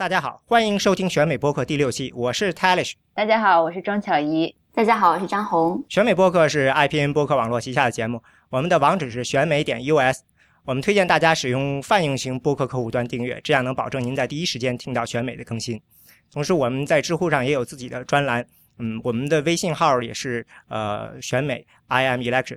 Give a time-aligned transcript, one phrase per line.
[0.00, 2.94] 大家好，欢迎收听选美播客第六期，我是 Talish。
[3.12, 4.56] 大家好，我是庄巧怡。
[4.72, 5.84] 大家好，我是张红。
[5.90, 10.20] 选美播客是 IPN 播客网络旗下的节目，我们的网址是选美点 US。
[10.64, 15.78] 我们推荐大家使用泛用型播客客户端订阅，这样能保证您在第一时间听到选美的更新。
[16.32, 18.42] 同时，我们在知乎上也有自己的专栏，
[18.78, 22.56] 嗯，我们的微信号也是呃选美 I am election。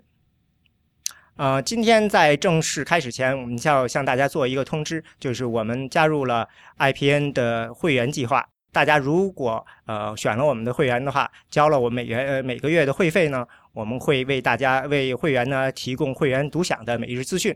[1.35, 6.47] 呃，今天在正式开始前，我们要向大家做一个通知，就是我们加入了
[6.77, 8.47] IPN 的会员计划。
[8.71, 17.55] 大家如果呃选了我们的会员的话，交了我每月呃每个月的会费呢，我们会为大家为会员呢提供会员独享的每日资讯。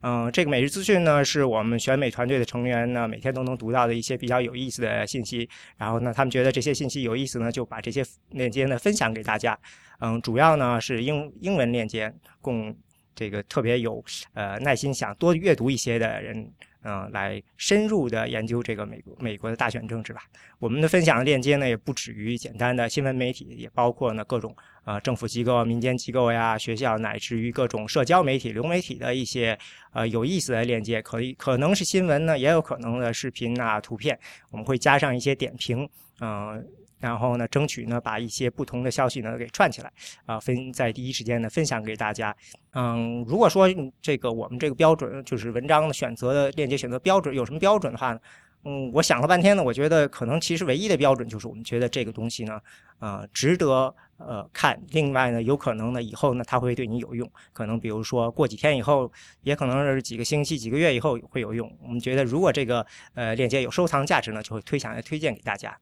[0.00, 5.46] 嗯，这个每日资讯呢，是我们选美团队的成员呢每天都能读到的一些比较有意思的信息。
[5.76, 9.58] 然后呢，他们觉得这些信息有意思呢，就把这些链接呢分享给大家。
[10.00, 12.10] 嗯，主要呢是英英文链接，
[12.40, 12.74] 供。
[13.18, 16.48] 这个特别有呃耐心想多阅读一些的人，
[16.84, 20.22] 嗯，来深入的研究这个美国美国的大选政治吧。
[20.60, 29.58] 我们的分享的链接呢，也不止于简单的新闻媒体，也包括呢各种呃政府机构、民间机构呀、学校，乃至于各种社交媒体、流媒体的一些
[29.92, 34.16] 呃有意思的链接，可以可能是新闻呢，也有可能的视频啊、图片，
[34.52, 35.88] 我们会加上一些点评，
[36.20, 36.64] 嗯。
[36.98, 39.92] 然后呢，争取呢把一些不同的消息呢给串起来，
[40.26, 42.34] 啊，分在第一时间呢分享给大家。
[42.72, 43.68] 嗯，如果说
[44.02, 48.20] 这个我们这个标准就是文章的选择的链接选择标准有什么标准的话呢？
[48.64, 52.60] 嗯，我想了半天呢，我觉得可能其实唯一的标准就是我们觉得这个东西呢，
[52.98, 54.78] 呃，值得呃看。
[54.88, 59.10] 另外呢，有可能呢以后呢它会对你有用，可能比如说过几天以后，
[59.42, 61.72] 也可能是几个星期、几个月以后会有用。
[61.80, 65.78] 我们觉得如果这个呃链接有收藏价值呢，就会推想来推荐给大家。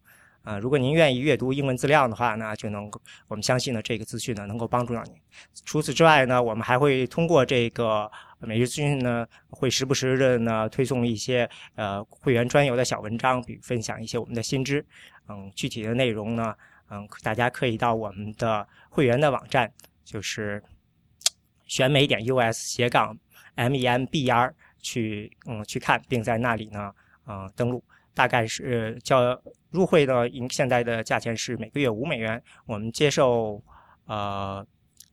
[0.47, 5.13] 啊，如果您愿意阅读英文资料的话呢，就能够我们相信呢，这个资讯呢能够帮助到您。
[5.65, 8.09] 除此之外呢，我们还会通过这个
[8.39, 14.87] 每日资讯呢，会时不时的呢推送一些呃会员专有的小文章，比如分享一些我们的新知。
[15.29, 16.55] 嗯，具体的内容呢，
[16.91, 19.69] 嗯，大家可以到我们的会员的网站，
[20.05, 20.63] 就是
[21.67, 23.19] 选美点 US 斜杠
[23.57, 26.93] MEMBR 去嗯去看，并在那里呢
[27.27, 27.83] 嗯登录。
[28.17, 29.39] 大概是叫
[29.71, 32.43] 入会的，现在的价钱是每个月五美元。
[32.65, 33.63] 我们接受
[34.07, 34.67] 呃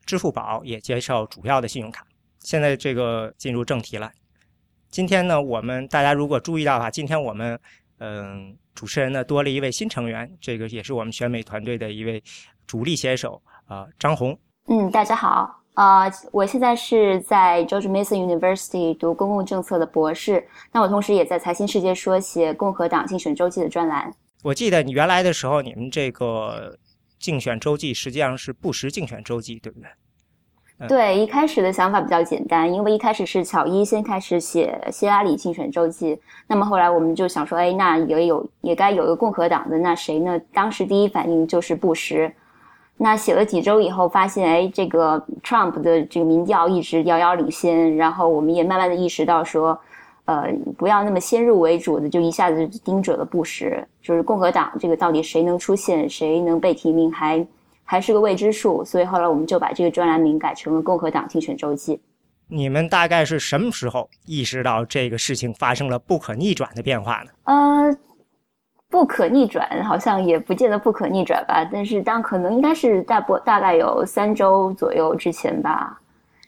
[0.05, 2.07] 支付宝，也接受主要的信用卡。
[2.39, 4.09] 现在这个进入正题了。
[4.89, 7.59] 今天呢，我们大家如果注意到的话，今天我们
[7.99, 12.23] 嗯主持人呢多了一位新成员，这个也是我们选美团队的一位
[12.65, 14.39] 主力写手啊，张红。
[14.67, 15.62] 嗯，大家好。
[15.73, 20.45] 啊，我现在是在 George Mason University 读公共政策的博士。
[20.71, 24.13] 那我同时也在财新世界说写共和党竞选周记的专栏。
[24.43, 26.77] 我记得你原来的时候，你们这个
[27.17, 30.87] 竞选周记实际上是布什竞选周记，对不对？
[30.87, 36.19] 对，一开始的想法比较简单，因为一开始是乔伊先开始写希拉里竞选周记。
[36.45, 40.39] 那么后来我们就想说，哎，那也有也该有一个共和党的，那谁呢？
[40.53, 42.31] 当时第一反应就是布什。
[42.95, 49.77] 那写了几周以后，发现哎，这个 Trump 的这个民调一直遥遥领先，然后我们也慢慢的意识到说，
[50.25, 57.45] 呃，不要那么先入为主的就一下子盯准了布什，就是共和党这个到底谁能出现，谁能被提名，还
[57.83, 58.85] 还是个未知数。
[58.85, 61.99] 所以后来我们就把这个专栏名改成了共和党竞选周记。
[62.47, 67.31] 你们大概是什么时候意识到这个事情发生了不可逆转的变化呢？
[67.45, 67.97] 呃。
[68.93, 71.67] 不可逆转，好像也不见得不可逆转吧。
[71.73, 75.99] 但是当可能应该是大不大概有三周左右之前吧，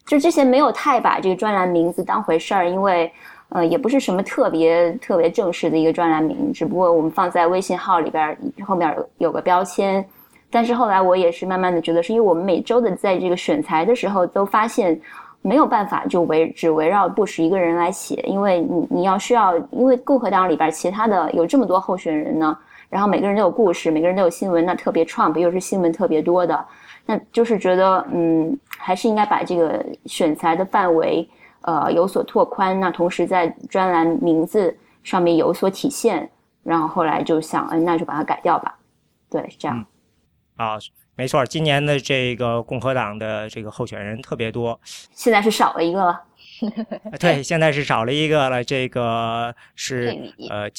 [0.05, 3.11] 就之前没有太把这个专栏名字当回事儿，因为
[3.49, 10.05] 呃也不是什么特别特别正式的一个专栏名，只不过我们放在微信号里边后面有个标签。
[10.51, 15.01] 但是后来我也是慢慢的觉得，是因为我们每周的在这个选材的时候都发现。
[15.45, 22.57] 没有办法就围只围绕布什一个人来写，因为你你要需要，因为共和党里边其他的有这么多候选人呢，
[22.89, 26.65] 然后每个人都有故事，每个人都有新闻，那特别 Trump 又是新闻特别多的，
[27.05, 31.29] 那就是觉得嗯，还是应该把这个选材的范围
[31.61, 36.27] 呃有所拓宽，那同时在专栏名字上面有所体现，
[36.63, 38.75] 然后后来就想，嗯，那就把它改掉吧，
[39.29, 39.85] 对，是这样，
[40.57, 40.79] 啊。
[41.17, 44.79] 没错，今年的这个共和党的这个候选人特别多，
[45.13, 46.21] 现在是少了一个了。
[47.19, 48.63] 对， 现在是少了一个了。
[48.63, 50.13] 这个是
[50.49, 50.69] 呃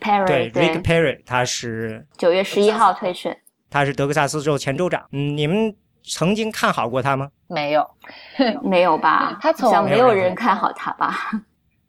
[0.00, 3.36] ，Perry 对，Rick Perry，他是九月十一号退选，
[3.68, 5.04] 他是德克萨斯州前州长。
[5.10, 5.74] 嗯，你们
[6.04, 7.30] 曾经看好过他吗？
[7.48, 7.88] 没有，
[8.62, 9.36] 没有吧？
[9.42, 11.30] 他从没有人看好他吧？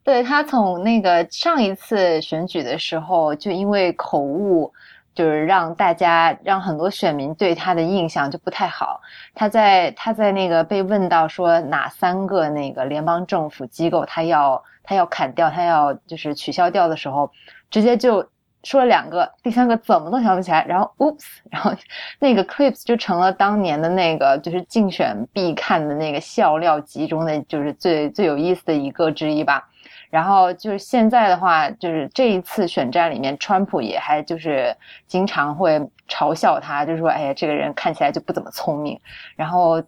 [0.04, 4.74] 对他从那个上一次选举的时候，就因为口误。
[5.16, 9.02] 就是让大家让很多选民对他的印象就不太好。
[9.34, 17.32] 他在他在那个被问到说哪三个那个联邦政府机构他要他要砍掉他要就是取消掉的时候，
[17.72, 18.24] 直接就
[18.64, 21.72] 说了两个，第三个怎么都想不起来，然后 oops，然后
[22.20, 29.70] 那个 clips 就成了当年的那个就是竞选必看的那个笑料集中的，就是最最有意思的一个之一吧。
[30.10, 34.76] 然后就是现在的话，就是这一次选战里面，川普也还就是
[35.08, 39.00] 经常会嘲笑他，就是说，哎呀，这个人看起来就不怎么聪明。
[39.36, 39.82] 然后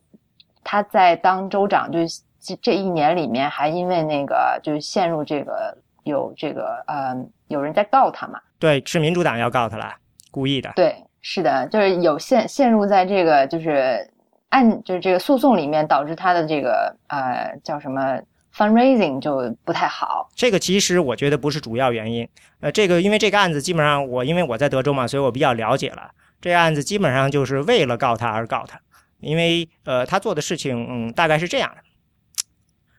[0.64, 7.16] 他在当州长就是这这一年里面，还因为那个就是陷入这个有这个呃
[7.48, 8.40] 有人在告他嘛。
[8.60, 9.94] 对，是民主党要告他了，
[10.32, 10.72] 故意的。
[10.76, 14.10] 对，是的，就是有陷陷入在这个就是
[14.50, 18.20] 案就是这个诉讼里面，导致他的这个呃叫什么
[18.58, 20.30] fundraising 就不太好。
[20.36, 22.28] 这个其实我觉得不是主要原因。
[22.60, 26.10] 呃，这个因为这个案子基本上我因为我在德州嘛，所以我比较了解了。
[26.42, 28.80] 这个案子基本上就是为了告他而告他，
[29.20, 31.82] 因为呃他做的事情嗯大概是这样的。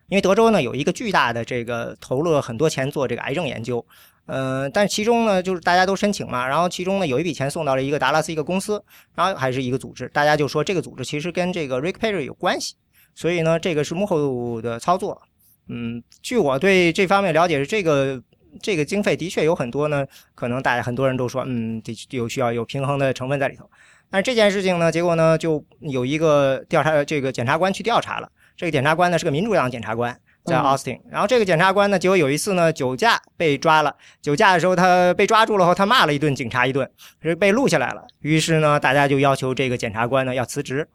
[0.09, 3.85] 因为德州呢有一个巨大的这个投入了很多钱做这个癌症研究。
[4.27, 8.85] 呃，但其中呢，就是大家都申请嘛，然后其中呢有一笔钱送到了一个达拉斯一个公司，
[9.15, 12.75] 然后还是一个组织，大家就说这个组织其实跟这个 Rick Perry 有关系，
[13.15, 15.23] 所以呢，这个是幕后的操作。
[15.69, 18.23] 嗯，据我对这方面了解，是这个
[18.61, 23.69] 这个经费的确有很多呢，可能大家很多人都说，嗯，得有需要有平衡的成分在里头。
[24.11, 30.19] 但是这件事情呢，结果呢，就有一个调查这个检察官去调查了，这个检察官呢是个民主党检察官。
[30.45, 33.95] 在 Austin，然后这个检察官呢，结果有一次呢，酒驾被抓了。
[34.23, 38.07] 酒驾的时候，他被抓住了后，他骂了一顿警察一顿，是被录下来了。
[38.21, 40.89] 于是呢，大家就要求这个检察官呢要辞职。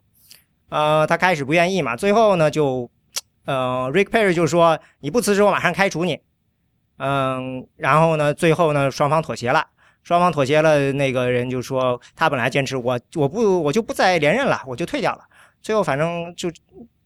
[0.70, 2.90] 呃，他开始不愿意嘛，最后呢，就
[3.44, 6.20] 呃，Rick Perry 就说：“你不辞职，我马上开除你。”
[6.98, 9.66] 嗯，然后呢，最后呢，双方妥协了。
[10.02, 15.24] 双方妥协了，那个人就说：“他本来坚持我，我不，我就不再连任了，我就退掉了。”
[15.62, 16.50] 最后反正就。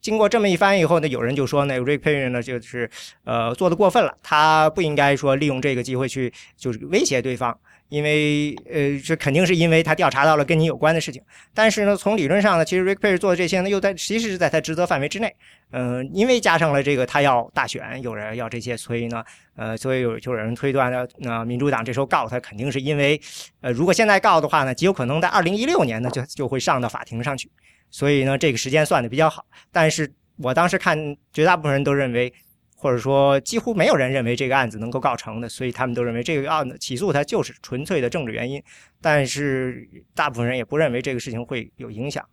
[0.01, 2.89] 经过这么一番以后呢，有人就说，那个 Rick Perry 呢，就是
[3.25, 7.55] 呃做的过分了，他不应该说利用这个机会去就是威胁对方，
[7.89, 11.21] 因为呃这肯定是因为他调查到了跟你有关的事情。
[11.53, 15.35] 但是呢，从理论上呢，其实 Rick Perry 做的这些呢，又在其实是在他职责范围之内。
[15.71, 19.23] 嗯，因为加上了这个他要大选，有人要这些，所以呢，
[19.55, 23.19] 呃，所以有就有人推断呢，那民主党这时候告他，肯定是因为
[23.61, 27.51] 呃如果现在告的话呢，极有可能在二零一六年呢就就会上到法庭上去。
[27.91, 29.43] 所以呢，这个时间算的比较好。
[29.71, 32.31] 但是我当时看，绝大部分人都认为，
[32.79, 35.49] 或者说几乎没有人认为这个案子能够告成的。
[35.49, 38.63] 所以他们都认为这个案子起诉他就是纯粹的政治原因。
[39.01, 39.85] 但是
[40.15, 42.25] 大部分人也不认为这个事情会有影响。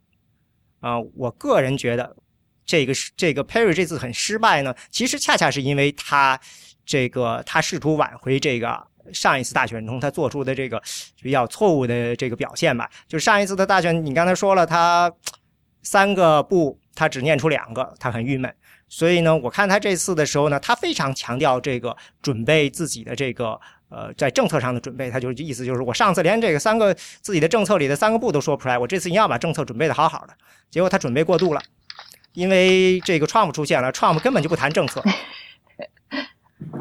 [0.79, 2.17] 啊，我个人觉得，
[2.65, 6.41] 这个是这个 Perry 这次很失败呢，其实恰恰是因为他
[6.85, 10.81] 这个他试图挽回这个上一次大选中他做出的这个
[11.21, 12.89] 比较错误的这个表现吧。
[13.09, 15.13] 就上一次的大选，你刚才说了他。
[15.83, 18.53] 三个不，他只念出两个，他很郁闷。
[18.89, 25.11] 所以呢，我看他这次的时候呢，他非常强调这个准备自己的这个呃，在政策上的准备。
[25.11, 30.35] 他就意思就是，我上次连这个三个自己的政策里的三个不都说不出来，我这次一定要把政策准备的好好的。
[30.71, 31.61] 结果他准备过度了，
[32.33, 35.03] 因为这个 Trump 出现了，Trump 根本就不谈政策，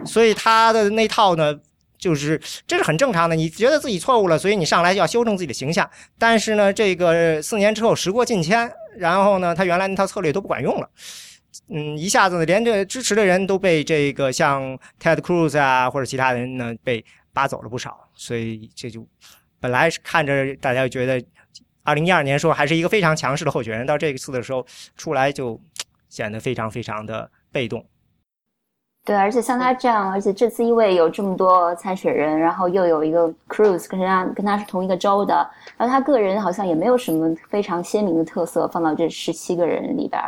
[0.05, 1.59] 所以他的那套呢。
[1.97, 5.89] 就是这是很正常的，你觉得自己错误了，所以你上来就要修正自己的形象。
[6.19, 10.87] 但是呢，这个四年之后时过境迁，然后呢，他原来那套策略都不管用了。
[11.69, 17.03] 嗯，一下子，连这支持的人都被这个像 Ted Cruz 啊或者其他人呢被
[17.33, 18.07] 扒走了不少。
[18.13, 19.05] 所以这就
[19.59, 21.23] 本来是看着大家觉得
[21.83, 25.59] 二零一二年时候还是一个非常强势的候选人，到这一次的时候出来就
[26.09, 27.85] 显得非常非常的被动。
[29.03, 35.47] 对，而且像他这样，而且这次因为有这么多参选人，然后又有一个 Cruz 跟他跟他是同一个州的，
[35.77, 40.19] 然后他个人好像也没有什么非常鲜明的特色放到这十七个人里边，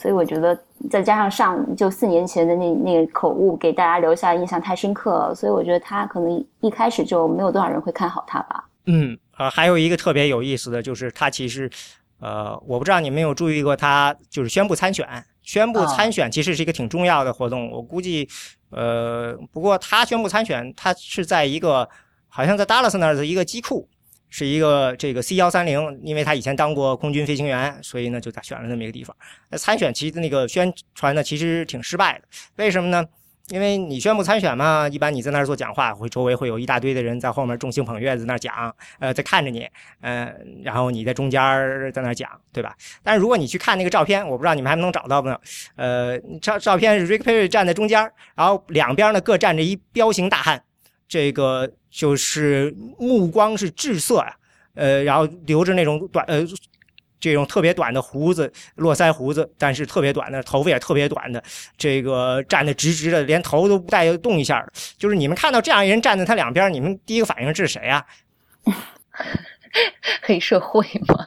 [0.00, 8.64] 所以我觉得再加上上就四年前的那那个口误给大家留下印象太深刻了，所以我觉得他可能一开始就没有多少人会看好他吧。
[8.86, 11.70] 嗯，呃，还有一个特别有意思的就是他其实，
[12.18, 15.06] 呃，我不知道你没有注意过，他就是宣布参选。
[15.42, 18.26] 宣布参选其实是一个挺重要的活动，我估计，
[18.70, 21.88] 呃，不过他宣布参选，他是在一个
[22.28, 23.88] 好像在 Dallas 那儿的一个机库，
[24.30, 29.14] 是一个这个 C 幺三零，因为他以前当过空军飞行员，所以呢就选了那么一个地方。
[29.50, 32.24] 那参选其实那个宣传呢其实挺失败的，
[32.56, 33.04] 为什么呢？
[33.48, 39.66] 因为你宣布参选嘛，一般你在那儿做讲话，会周围会有一大堆的人在后面众星捧月在那儿讲，呃，在看着你，
[40.00, 40.32] 呃，
[40.62, 41.40] 然后你在中间
[41.92, 42.76] 在那儿讲，对吧？
[43.02, 45.40] 但是如果你去看那个照片，我不知道你们还能找到没有？
[45.74, 47.98] 呃，照照片是 Rick Perry 站在中间，
[48.36, 50.62] 然后两边呢各站着一彪形大汉，
[51.10, 54.36] 这个就是目光是滞色呀，
[54.74, 56.46] 呃，然后留着那种短呃
[57.18, 61.42] 这种特别短的胡子，络腮胡子，但是特别短的头发也特别短的，
[61.76, 64.64] 这个站得直直的，连头都不带动一下。
[64.96, 68.06] 就是你们看到这样一人站在他两边，你们第一个反应是谁啊？
[70.22, 71.26] 黑社会吗？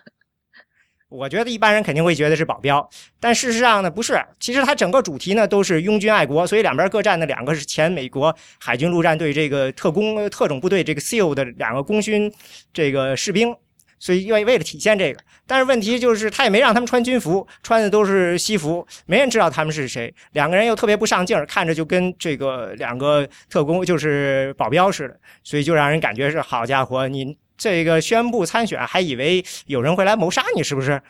[1.13, 2.89] 我觉得一般人肯定会觉得是保镖，
[3.19, 4.19] 但事实上呢，不是。
[4.39, 12.33] 其实它整个主题呢都是拥军爱国，所以两边各站的两个是前美国海军陆战队这个特工特种部队这个 SEAL 的两个功勋
[12.73, 13.55] 这个士兵。
[13.99, 20.13] 所以为为了体现这个，但是问题就是他也没让他们穿军服，穿的都是西服，没人知道他们是谁。
[20.33, 31.01] 两个人又特别不上镜，看着就跟这个两个特工就是保镖似的，所以就让人感觉是好家伙，你这个宣布参选，还以为有人会来谋杀你，是不是？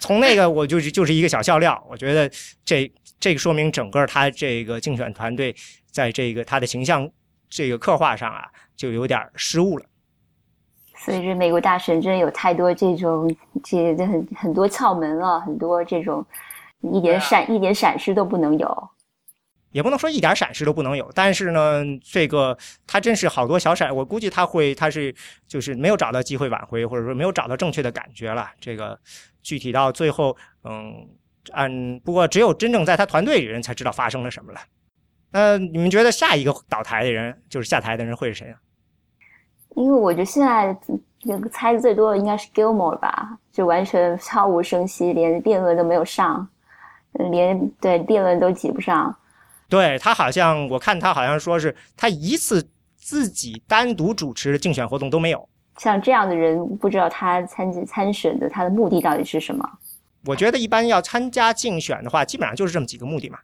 [0.00, 2.28] 从那个我就是就是一个小笑料，我觉得
[2.64, 5.54] 这这个说明整个他这个竞选团队
[5.92, 7.08] 在这个他的形象
[7.48, 8.44] 这个刻画上啊，
[8.76, 9.84] 就有点失误了。
[10.96, 13.32] 所以，这美国大选真的有太多这种
[13.62, 16.26] 这很很多窍门了，很多这种
[16.80, 18.90] 一点闪一点闪失都不能有，
[19.70, 21.10] 也不能说一点闪失都不能有。
[21.14, 22.56] 但是呢，这个
[22.86, 25.14] 他真是好多小闪，我估计他会他是
[25.46, 28.48] 就是没有找到机会挽回，或者说没有找到正确的感觉了。
[28.60, 28.98] 这个
[29.42, 31.06] 具体到最后，嗯，
[31.52, 34.60] 按不过只有真正在他团队里人才知道发生了什么了。
[35.30, 38.58] 那你们觉得下一个倒台的人，就是下台的人会是谁啊？
[39.74, 40.74] 因为我觉得现在
[41.50, 46.48] 猜的最多的应该是 Gilmore 吧，就完全悄无声息，连辩论都没有上，
[47.30, 49.14] 连对辩论都挤不上。
[49.68, 55.48] 对他好像，我看他好像说是他一次自己单独主持的竞选活动都没有。
[55.78, 59.68] 像这样的人，不知道他参参选的他的目的到底是什么？
[60.24, 63.38] 我觉得一般要参加竞选的话，基本上就是这么几个目的嘛。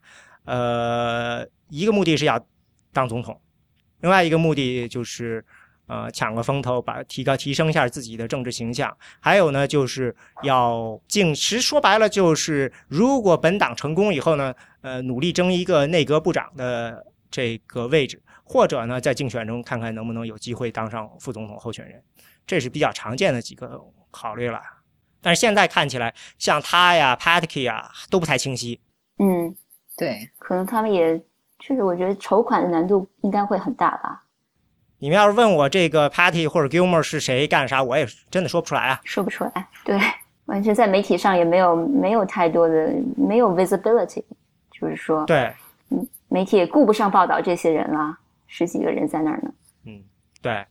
[0.44, 2.44] 呃，一个目的是要
[2.92, 3.40] 当总统，
[4.00, 5.44] 另外一个目的就是。
[5.86, 8.96] 呃，抢个风头，把提高提升一下自己的政治形象。
[9.20, 22.02] 还有呢，就是要竞，其实说白了就是，如果本党成功以后呢，呃，努力争一个内阁部长的这个位置，或者呢，在竞选中看看能不能有机会当上副总统候选人，
[22.46, 24.60] 这是比较常见的几个考虑了。
[25.20, 28.80] 但是现在看起来，像他呀、Patky 啊，都不太清晰。
[29.18, 29.54] 嗯，
[29.96, 31.18] 对，可能他们也
[31.58, 34.24] 确实，我觉得筹款的难度应该会很大吧。
[35.02, 39.68] 你们要是问我这个 Party 或者 Gilmore 是谁干啥，我也真的说不出来啊，说不出来。
[39.84, 39.98] 对，
[40.44, 44.22] 完全在媒体上也没有没有太多的没有 visibility，
[44.70, 45.52] 就是说，对，
[45.90, 48.16] 嗯，媒体也顾不上报道这些人了，
[48.46, 49.52] 十几个人在那儿呢。
[49.86, 50.04] 嗯，
[50.40, 50.64] 对。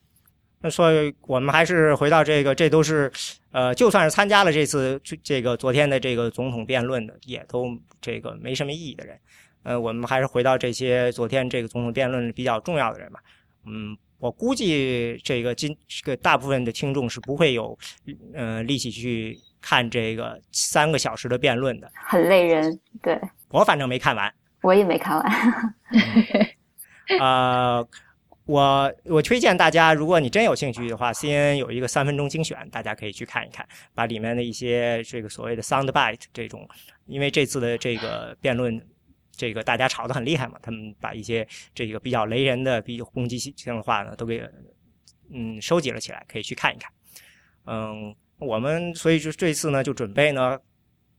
[0.61, 3.11] 那所以我们还是回到这个，这都是，
[3.51, 9.19] 呃，就算是参加了这次这个昨天的这个总统辩论的，也都这个没什么意义的人。
[9.63, 13.19] 呃，我们还是回到这些昨天这个总统辩论比较重要的人吧。
[13.65, 13.97] 嗯。
[14.21, 17.75] 我估计这个今这个大部分的听众是不会有，
[18.35, 22.79] 呃，力气去看这个三个小时的辩论的，很累人。
[23.01, 25.75] 对，我反正没看完，我也没看完。
[27.19, 27.87] 呃，
[28.45, 36.69] 我我推荐大家，如果你真有兴趣的话，CNN 有一个三分钟精选，大家可以去看一看，把里面的一些这个所谓的 sound bite 这种，
[37.07, 38.79] 因为这次的这个辩论。
[39.41, 44.47] 这个大家吵得很厉害嘛，他们把一些这个比较雷人的、比较攻击性的话呢，都给
[45.33, 46.91] 嗯收集了起来，可以去看一看。
[47.65, 50.59] 嗯，我们所以就这次呢，就准备呢，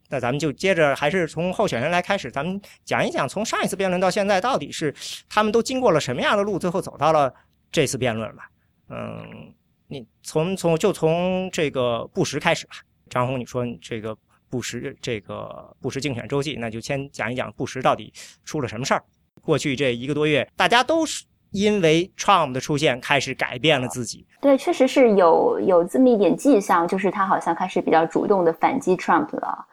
[0.09, 4.95] 那咱们就接着还是从候选人来开始，咱们讲一讲从上一次辩论到现在，到底是
[5.29, 7.35] 他们都经过了什么样的路，最后走到了
[7.73, 8.49] 这次辩论吧。
[8.89, 9.53] 嗯，
[9.89, 12.75] 你从从就从这个布什开始吧，
[13.11, 14.17] 张红，你说这个。
[14.53, 18.13] 布什这个布什竞选周记，那就先讲一讲布什到底
[18.45, 19.03] 出了什么事儿。
[19.41, 24.27] 过去这一个多月，大家都是因为 Trump 的出现开始改变了自己。
[24.43, 29.67] 对，确实是有有这么一点迹象，就是他好像开始比较主动的反击 Trump 了。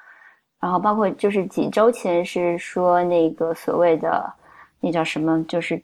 [0.62, 4.34] 然后包括就是几周前是说那个所谓的
[4.80, 5.84] 那叫什么，就是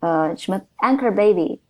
[0.00, 1.60] 呃什么 Anchor Baby。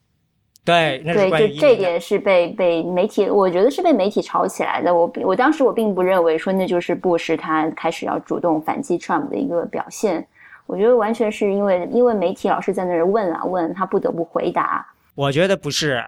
[0.68, 4.94] 对，对，就这点是被被媒体，我觉得是被媒体炒起来的。
[4.94, 10.26] 我我当时我并不认为说那就是布什他开始要主动反击 Trump 的一个表现。
[10.66, 14.87] 我觉得完全是因为因为媒体老是在那儿问啊问，他不得不回答。
[15.14, 16.04] 我觉得不是，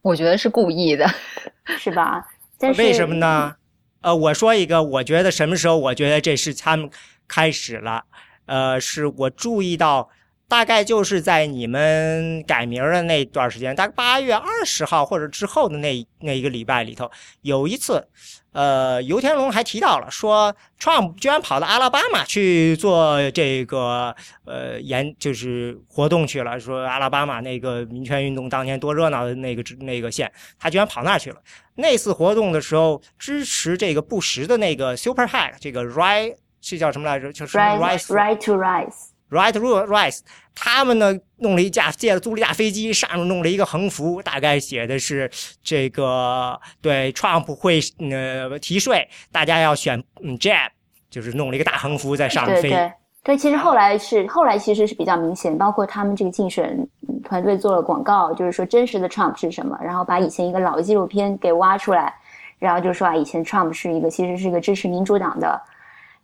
[0.00, 1.06] 我觉得是故意的，
[1.76, 2.26] 是吧？
[2.58, 3.54] 但是为什么呢？
[4.00, 6.88] 呃，我说一个，我觉得什么时候我觉得这是他们
[7.28, 8.04] 开始了？
[8.46, 10.08] 呃，是我注意到。
[10.50, 17.08] 大概就是在你们改名的那段时间，大概八月二十号或者之后的那那一个礼拜里头，
[17.42, 18.04] 有一次，
[18.50, 24.12] 呃，游天龙还提到了说，Trump 居然跑到阿拉巴马去做这个
[24.44, 30.28] 呃研就是活动去了，说阿拉巴马那个民权运动当年多热闹的那个那个县，
[30.58, 31.36] 他居然跑那儿去了。
[31.76, 37.32] 那次活动的时候，支持这个布什的那个 Super Hack，这个 Right 是叫什么来着？
[37.32, 39.09] 就是 Rise Right to Rise。
[39.30, 40.20] Right to Rise，
[40.56, 45.30] 他们呢弄了一架借了租了一架飞机，上面弄了一个横幅，大概写的是
[45.62, 47.78] 这个对 Trump 会
[48.10, 50.70] 呃提税，大家要选嗯 Jab，
[51.08, 52.62] 就是弄了一个大横幅在上面飞。
[52.62, 56.76] 对对对，其实后来是后来其实是比较明显，包括他们这个竞选
[57.22, 62.12] 团队做了广告，就是说真实的 Trump 是什么，然后把以前一个老的纪录片给挖出来，
[62.58, 65.62] 然后就说啊，以前 Trump 是一个其实是一个支持民主党的，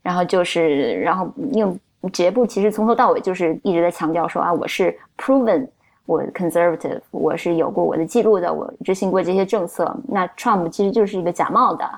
[0.03, 1.79] 然后就是然后用。
[2.13, 5.67] 杰布其实从头到尾就是一直在强调说啊，我是 proven，
[6.05, 9.97] 我 conservative，我是有过我的记录的，我执行过这些政策。
[10.07, 11.91] 那 Trump 其实就是一个假冒的，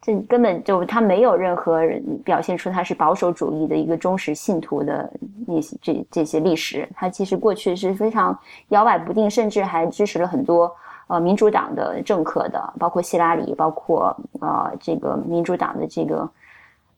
[0.00, 5.12] 这根本就他没有任何人表现出他是保守主义的一个忠实信徒的
[5.46, 6.88] 那些这这些历史。
[6.94, 8.38] 他其实过去是非常
[8.68, 10.74] 摇摆不定，甚至还支持了很多
[11.08, 16.30] 呃民主党的政客的，包括希拉里，包括呃这个民主党的这个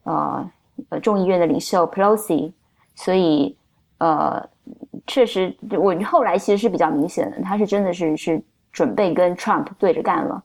[0.04, 0.48] 呃。
[0.90, 2.52] 呃，众议院的领袖 Pelosi，
[2.94, 3.56] 所以
[3.98, 4.48] 呃，
[5.06, 8.42] 确实，我后来其实是比较明显的，他是真的是是
[8.72, 10.42] 准备跟 Trump 对着干了。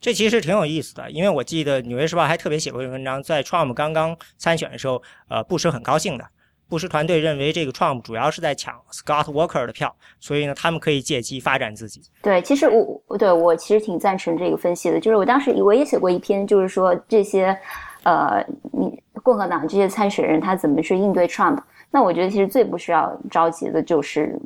[0.00, 6.24] 这其实挺有意思的，因为我记得《纽约时报》还特别写过一篇文章，在 Trump 刚刚参选的时候，呃，布什很高兴的，
[6.68, 12.02] 布什团队认为这个 Trump 主要是在抢 Scott Walker 的票，所以呢，他们可以借机发展自己。
[12.22, 17.56] 对，其实我对我其实挺赞成这个分析的，就是我当时我也写过一篇，就是说这些。
[18.04, 21.58] 呃，你共和党这些参选人他怎么去应对 Trump？
[21.90, 24.38] 那我觉得其实最不需要着急的就是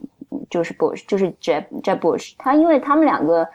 [0.50, 2.34] 就是 Bush，就是 Jeb Jeb Bush。
[2.36, 3.46] 他因为他们两个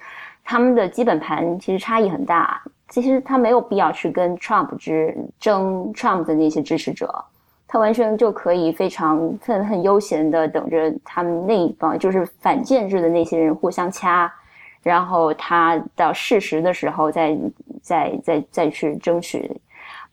[0.43, 7.23] 他们的基本盘其实差异很大，其实他没有必要去跟 Trump 之争 Trump 的那些支持者，
[7.67, 14.31] 他完全就可以非常很很悠闲的等着他们那一帮就是反建制的那些人互相掐，
[14.81, 17.37] 然后他到适时的时候再
[17.81, 19.51] 再再再去争取。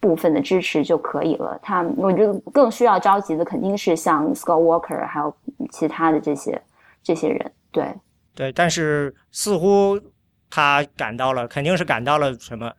[0.01, 1.59] 部分的支持就可以了。
[1.63, 5.37] 他，我觉得更需要着急的肯定是像 Scott Walker，还有
[5.73, 6.61] 其他的这些
[7.03, 7.53] 这些人。
[7.71, 7.95] 对，
[8.35, 10.01] 对，但是似乎
[10.49, 12.73] 他感到了，肯定是感到了什么，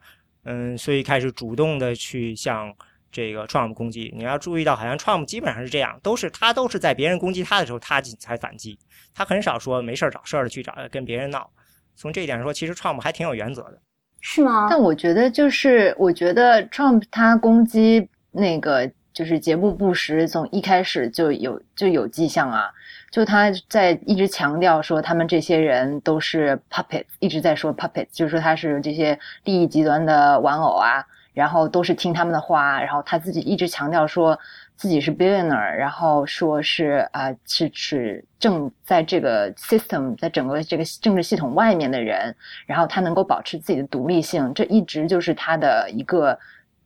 [0.44, 2.74] 嗯，所以开始主动的去向
[3.12, 4.12] 这个 Trump 攻击。
[4.16, 8.78] 你要注意到，好像 Trump 基本上是这样，都是他都是在别人攻击他的时候，他才反击，
[9.14, 11.50] 他很少说没事找事儿的去找跟别人闹。
[11.94, 13.78] 从这一点说，其实 Trump 还挺有原则的。
[14.20, 14.66] 是吗？
[14.70, 22.70] 但我觉得就是，我觉得 Trump 他攻击那个就是杰布布什，从一开始就有就有迹象啊，
[23.10, 34.38] 就他在一直强调说他们这些人都是 puppet，一直在说 puppet，就是说他是这些利益极端的玩偶啊，然后都是听他们的话，然后他自己一直强调说。
[34.80, 46.38] 自己是 billionaire，然后说是啊，是是正在这个 system，在整个这个政治系统外面的人，然后他能够保持自己的独立性，这一直就是他的一个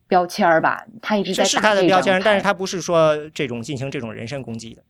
[0.09, 0.85] 标签儿吧。
[1.01, 4.83] 他一直在是他的标签，但是他不是说这种进行这种人身攻击的。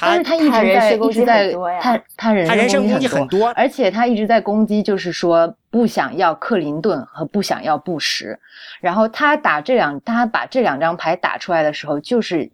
[0.00, 8.38] 但是他一直在一直在他他人他人身攻击很多，而且他一直在攻击，就是说不想要克林顿和不想要布什。
[8.80, 12.50] 然后他打这两，他把这两张牌打出来的时候，就是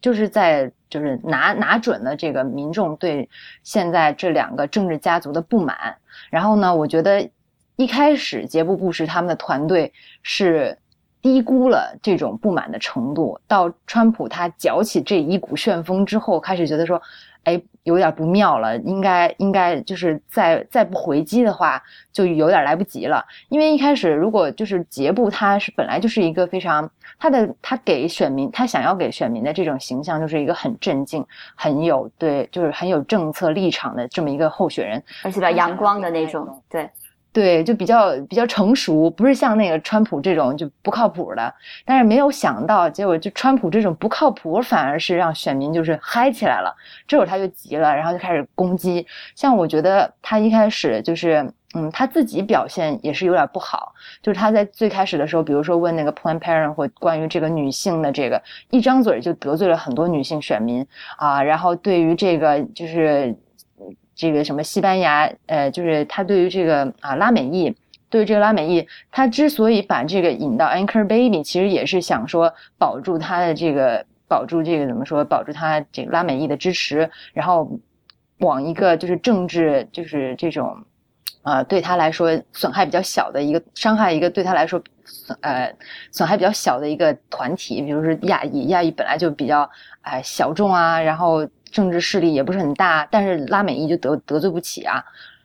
[0.00, 3.28] 就是在就是拿拿准了这个民众对
[3.62, 5.96] 现在这两个政治家族的不满。
[6.30, 7.28] 然后呢，我觉得
[7.76, 10.78] 一开始杰布布什他们的团队是。
[11.26, 17.02] 低估了这种不满的程度，到川普他搅起这一股旋风之后，开始觉得说，
[17.42, 23.26] 哎，有点不妙了，应该应该就是再再不回击的话，就有点来不及了。
[23.48, 36.88] 因为一开始如果就是杰布他是本来就是一个非常他的他给选民他想要给选民的这种形象就是一个很镇静、很有对就是很有政策立场的这么一个候选人，而且比较阳光的那种，对。
[37.36, 41.54] 对，就比较比较成熟，不是像那个川普这种就不靠谱的。
[41.84, 46.74] 但是没有想到，结果就川普这种不靠谱，反而是让选民就是嗨起来了。
[47.06, 49.06] 这会儿他就急了，然后就开始攻击。
[49.34, 53.92] 像我觉得他一开始就是，嗯，他自己表现也是有点不好。
[54.22, 60.86] 就是他在最开始的时候，比如说问那个 Planned Parenthood 或关于这个女性的这个，一张嘴就得罪了很多女性选民
[61.18, 61.42] 啊。
[61.42, 63.36] 然后对于这个就是。
[64.16, 67.72] 这个什么西班牙，呃，就是他对于这个啊拉美裔，
[68.10, 77.70] 对于这个拉美裔，他之所以把这个引到 Anchor Baby，其实也是想说保住他的这个保住这个怎么说，保住他这个拉美裔的支持，然后
[78.38, 80.76] 往一个就是政治就是这种。
[81.42, 85.72] 啊，对他来说损害比较小的一个伤害，一个对他来说损呃
[86.10, 95.04] 损害比较小的一个团体，比如说亚裔，亚裔本来就比较哎小众啊，然后政治势力也不是很大，但是拉美裔就得得罪不起啊，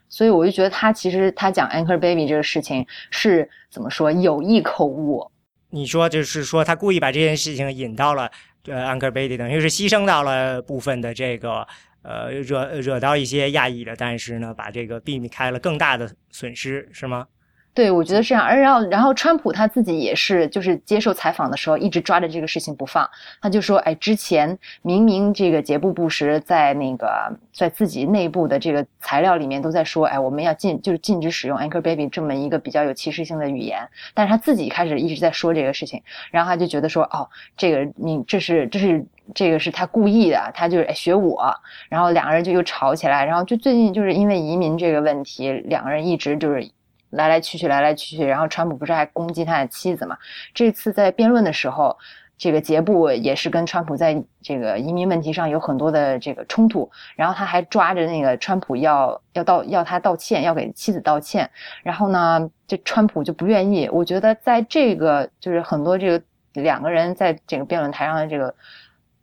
[0.09, 5.29] 所以我就觉得他其实他讲 Anchor Baby 这个事情是怎么说有意口误？
[5.69, 8.29] 你说就是说他故意把这件事情引到了
[8.65, 11.67] 呃 Anchor Baby，等于是牺牲到了部分的这个。
[12.03, 17.27] 呃，惹惹到一些亚裔的，但是呢，把这个避免开了更大的损失，是吗？
[17.73, 18.43] 对，我觉得是这样。
[18.43, 23.09] 而然后，然后川普他自己也是，就是接受采访的时候一直抓着这个事情不放。
[23.41, 33.87] 他就说：“哎，之前明明这个杰布·布什在那个在自己内部的这个材料里面都在说，哎，我们要禁，就是禁止使用 ‘anchor baby’ 这么一个比较有歧视性的语言。
[34.13, 41.55] 但是他自己开始一直在说这个事情，然后他就觉得说，哦，这个你这是这是。”这个是他故意的，他就是学我，
[41.87, 46.69] 然后两个人就又吵起来，然后就最近就是因为移民这个问题，两个人一直就是
[47.11, 50.17] 来来去去，来来去去，然后川普不是还攻击他的妻子嘛？
[50.53, 51.97] 这次在辩论的时候，
[52.37, 61.49] 这个杰布也是跟川普在这个移民问题上有很多的这个冲突，然后他还抓着那个川普要要道要他道歉，要给妻子道歉，
[61.83, 63.87] 然后呢，这川普就不愿意。
[63.91, 68.53] 我觉得在这个就是很多这个两个人在这个辩论台上的这个。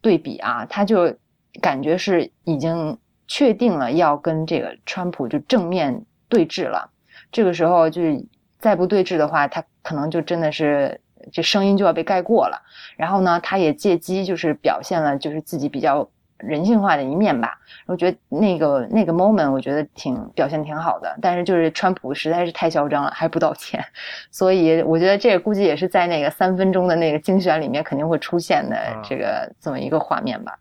[0.01, 1.13] 对比啊，他就
[1.61, 2.97] 感觉是已经
[3.27, 6.89] 确定了要跟这个川普就正面对峙了。
[7.31, 8.25] 这个时候就是
[8.59, 11.01] 再不对峙的话，他可能就真的是
[11.33, 12.61] 这声音就要被盖过了。
[12.97, 17.59] 然后呢，他也借机就是表现了就是自己比较人性化的一面吧。
[17.87, 21.17] 我觉得那个那个 moment 我觉得挺表现挺好的。
[21.21, 23.85] 但是就是川普实在是太嚣张了，还不道歉。
[24.31, 30.59] 所以我觉得这个估计也是在那个三分钟的那个精选里面肯定会出现的这个这么一个画面吧。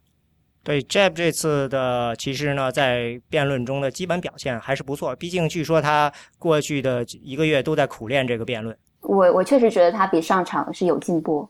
[0.67, 5.15] 对，Jeb 这次的其实呢，在辩论中的基本表现还是不错。
[5.15, 8.77] 毕竟据说他过去的一个月都在苦练这个辩论。
[8.99, 11.47] 我我确实觉得他比上场是有进步，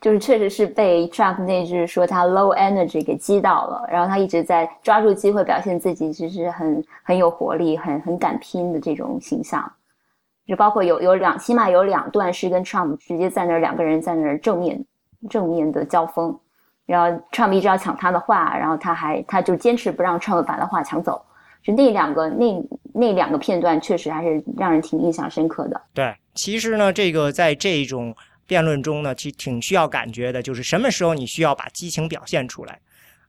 [0.00, 9.72] 就是确实是被 Trump 那句说他 low energy 给击到了，然后他一直在抓住机会表现自己，其实很很有活力、很很敢拼的这种形象。
[10.44, 14.84] 就包括有有两，起码有两段是跟 Trump 直接在那儿两个人在那儿正面
[15.30, 16.36] 正面的交锋。
[16.86, 21.20] 然后 Trump 一直要抢他的话，然后他还他就坚持不让 Trump 把他话抢走。
[21.62, 25.82] 就那两个那那两个片段，确实还是让人挺印象深刻的。
[25.92, 28.14] 对，其实呢，这个在这种
[28.46, 32.78] 辩论中呢，其实挺需要感觉的，就是什么时候你需要把激情表现出来。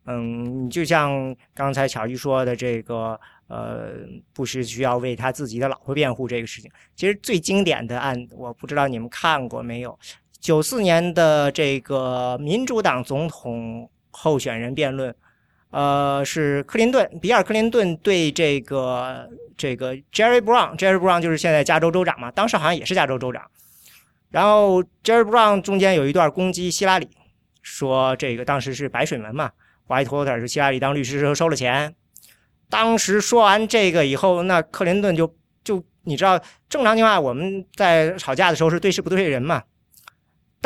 [0.06, 3.88] 嗯，就像刚才巧玉说的，这个呃，
[4.34, 6.72] 不是需要为他自己的老婆辩护这个事情。
[6.96, 9.98] 其实最经典的案，我不知道你们看过没有。
[10.40, 15.14] 九四年的这个民主党总统候选人辩论，
[15.72, 23.44] 呃，是克林顿，比尔·克林顿对这个这个 Jerry Brown，Jerry Brown 就是现在加州州长嘛，当时好像也是加州州长。
[24.30, 27.10] 然后 Jerry Brown 中间有一段攻击希拉里，
[27.62, 29.52] 说这个当时是白水门嘛
[29.88, 31.96] ，Whitewater 是希拉里当律师时候收了钱。
[32.70, 36.38] 当时说完这个以后，那克林顿就就你知道，
[36.70, 39.64] 正常情况下我们在吵架的时候是对事不对人嘛。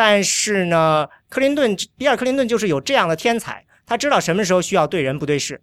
[0.03, 5.61] 但是呢，克林顿，比尔·克林顿就是有这样的天才，他知道什么时候需要对人不对事，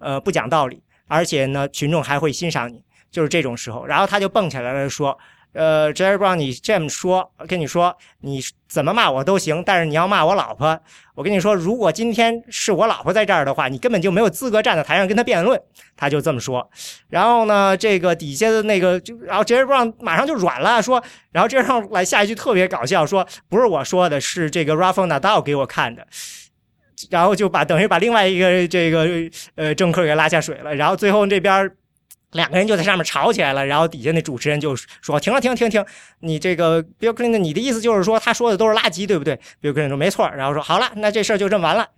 [0.00, 5.16] 呃，不讲道理，而且呢，群众还会欣赏你，就是这种时候，然后他就蹦起来了说。
[5.56, 10.78] 呃，Jerry Brown，你这么说，跟你说，你怎么骂我都行，但是你要骂我老婆，
[11.14, 15.58] 我跟你说，如果今天是我老婆在这儿的话，你根本就没有资格站在台上跟他辩论。
[15.96, 16.68] 他就这么说。
[17.08, 26.06] 然后呢，这个底下的那个就，然后 Jerry Brown 马上就软了，说，然后 Jerry Brown 来下一句特别搞笑，说不是我说的，是这个 Rafa Nadal 给我看的，
[27.08, 29.08] 然后就把等于把另外一个这个
[29.54, 30.74] 呃政客给拉下水了。
[30.74, 31.72] 然后最后这边。
[32.32, 35.84] 两个人就在上面吵起来了，然后底下那主持人就说：“停了，停停停，
[36.20, 41.88] 你这个 Bill Clinton，你的意思就是说他说的都是垃圾，对不对？”Bill Clinton 说：“没错。”然后说：“好了，那这事儿就这么完了。”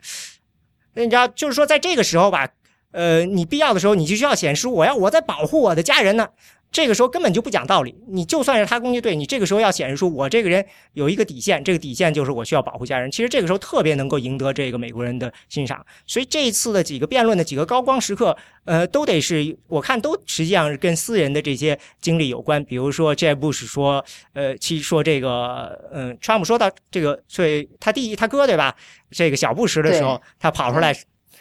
[0.94, 2.48] 那你知道，就是说在这个时候吧，
[2.92, 6.28] 呃，你必要的时候你就需要显示我要我在保护我的家人呢。
[6.70, 13.10] 这个时候根本就不讲道理，你就算是他攻击对你，这个时候要显示出我这个人有一个底线，这个底线就是我需要保护家人。
[13.10, 15.84] 其实这个时候特别能够赢得这个美国人的欣赏。
[16.06, 22.62] 所以这一次的几个辩论的几个高光时刻，呃，都得是我看都实际上是跟私人的这些经历有关。
[22.64, 24.04] 比如说，Jeb Bush 说，
[24.34, 28.76] 呃，其说这个，嗯，川普说到这个，所以他弟他哥对吧？
[29.10, 30.94] 这个小布什的时候，他跑出来。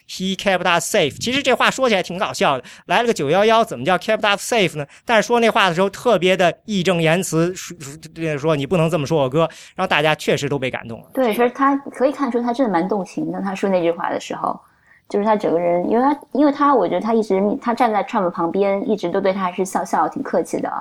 [0.10, 1.18] He kept us safe。
[1.20, 4.86] 其实这话说起来挺搞笑的，来了个九幺幺，怎么叫 kept us safe 呢？
[5.04, 7.76] 但是说那话的时候特别的义正言辞，说
[8.38, 11.08] 说你不能这么说我哥，然后大家确实都被感动了。
[11.14, 13.42] 对，其实他可以看出他真的蛮动情的。
[13.42, 14.58] 他说那句话的时候，
[15.10, 20.72] 就是他整个人，因为他，因为他，我觉得他一直他站在 Trump 旁边，一直都对他是笑笑，挺客气的。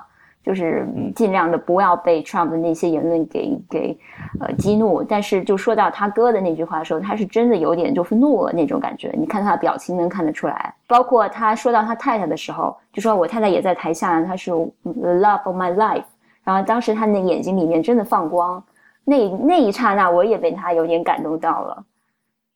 [0.46, 3.98] 就是尽量的不要被 Trump 的那些言论给给
[4.38, 9.12] 呃激怒，但是就说到他哥的那句话的时候，他是真的有点就是怒了那种感觉。
[9.18, 16.04] 你看他的表情能看得出来，包括他说到他太太的时候，就说我太太也在台下，他是 love of my life。
[16.44, 18.62] 然后当时他那眼睛里面真的放光，
[19.04, 21.84] 那那一刹那我也被他有点感动到了。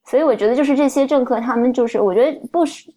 [0.05, 2.91] 所以我觉得就是这些政客，他们就是我觉得不是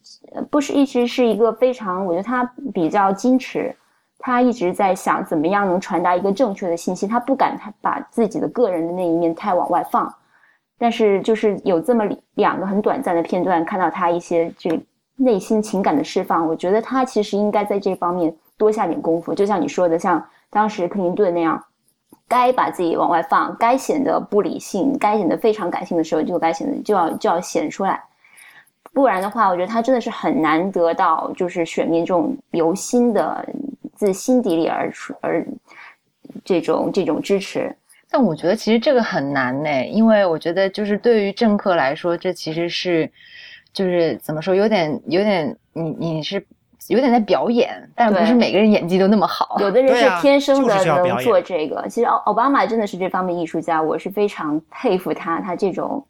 [0.52, 3.76] 不是一直是一个非常，我觉得他比较矜持。
[4.26, 10.12] 他一直在想怎么样能传达一个正确的信息，他不敢他把自己的个人的那一面太往外放，
[10.78, 12.06] 但是就是有这么
[12.36, 14.82] 两个很短暂的片段，看到他一些这
[15.18, 19.34] 内心情感的释放，我觉得他其实应该在这方面多下点功夫。
[19.34, 21.62] 就像你说的，像当时克林顿那样，
[22.26, 28.02] 该把自己往外放，该显得不理性，该显得非常感性的时候，就该显得就要就要显出来，
[28.94, 33.46] 不然的话，我觉得他真的是很难得到就是选民这种由心的。
[34.04, 35.48] 自心底里而出，而
[36.44, 37.74] 这种这种支持，
[38.12, 43.10] 但我觉得其实这个很难呢，因为我觉得就是对于政客来说，这其实是
[43.72, 46.46] 就是怎么说，有点有点，你你是
[46.90, 51.88] 有点在表演，但不是每个人演技都那么好，有的人是天生的能做这个。
[51.88, 56.06] 其实奥奥巴马真的是这方面艺术家，我是非常佩服他，他这种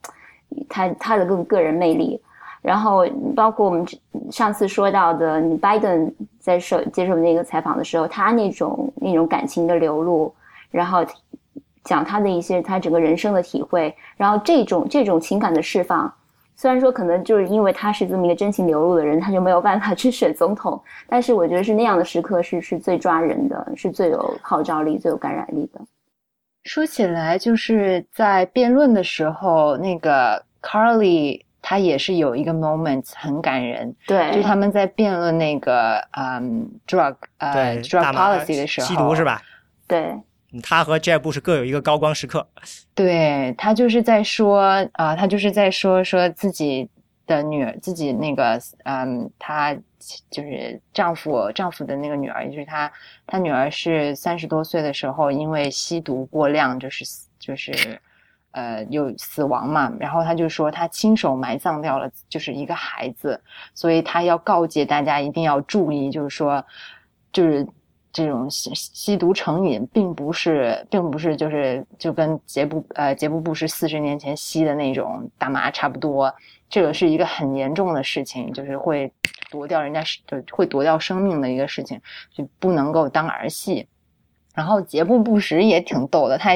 [0.67, 2.19] 他他的个个人魅力。
[2.63, 3.85] 然后包括我们
[4.31, 10.33] 上次说到的，你拜登在受接受那个采访的时候，他那种那种感情的流露，
[10.71, 11.05] 然后
[11.83, 16.09] 讲他的一些他整个人生的体会，然后这种这种情感的释放，
[16.55, 25.81] 虽然说可能就是因为他是这么一个真情流露的人，他就没有办法去选总统，但是我觉得是那样的时刻是是最抓人的，是最有号召力、最有感染力的。
[26.63, 31.41] 说起来，就是在辩论的时候，那个 Carly。
[31.65, 39.41] 他也是有一个 moment 很感人，对，就是他们在辩论那个嗯 drug 呃 drug policy 的时候，吸毒是吧？
[39.87, 40.13] 对，
[40.61, 42.45] 他和 Jeb 是各有一个高光时刻。
[42.93, 46.89] 对他就是在说啊，他就是在说说自己
[47.25, 49.73] 的女儿，自己那个嗯，他
[50.29, 52.91] 就是丈夫丈夫的那个女儿，就是他
[53.25, 57.05] 他女儿是三十多岁的时候，因为吸毒过量，就是
[57.39, 57.71] 就是。
[58.53, 59.91] 呃，有死亡嘛？
[59.99, 63.39] 然后他就说他亲手埋葬掉了，就是一个孩子，
[63.73, 66.63] 所以他要告诫大家一定要注意，就是说，
[67.31, 67.67] 就是
[68.11, 76.31] 这种吸吸毒成瘾，并不是，并不是就是就跟杰布呃杰布布什四十年前吸的那种大麻差不多，
[76.69, 79.11] 这个是一个很严重的事情，就是会
[79.49, 81.99] 夺掉人家就会夺掉生命的一个事情，
[82.31, 83.87] 就不能够当儿戏。
[84.53, 86.51] 然后杰布布什也挺逗的，他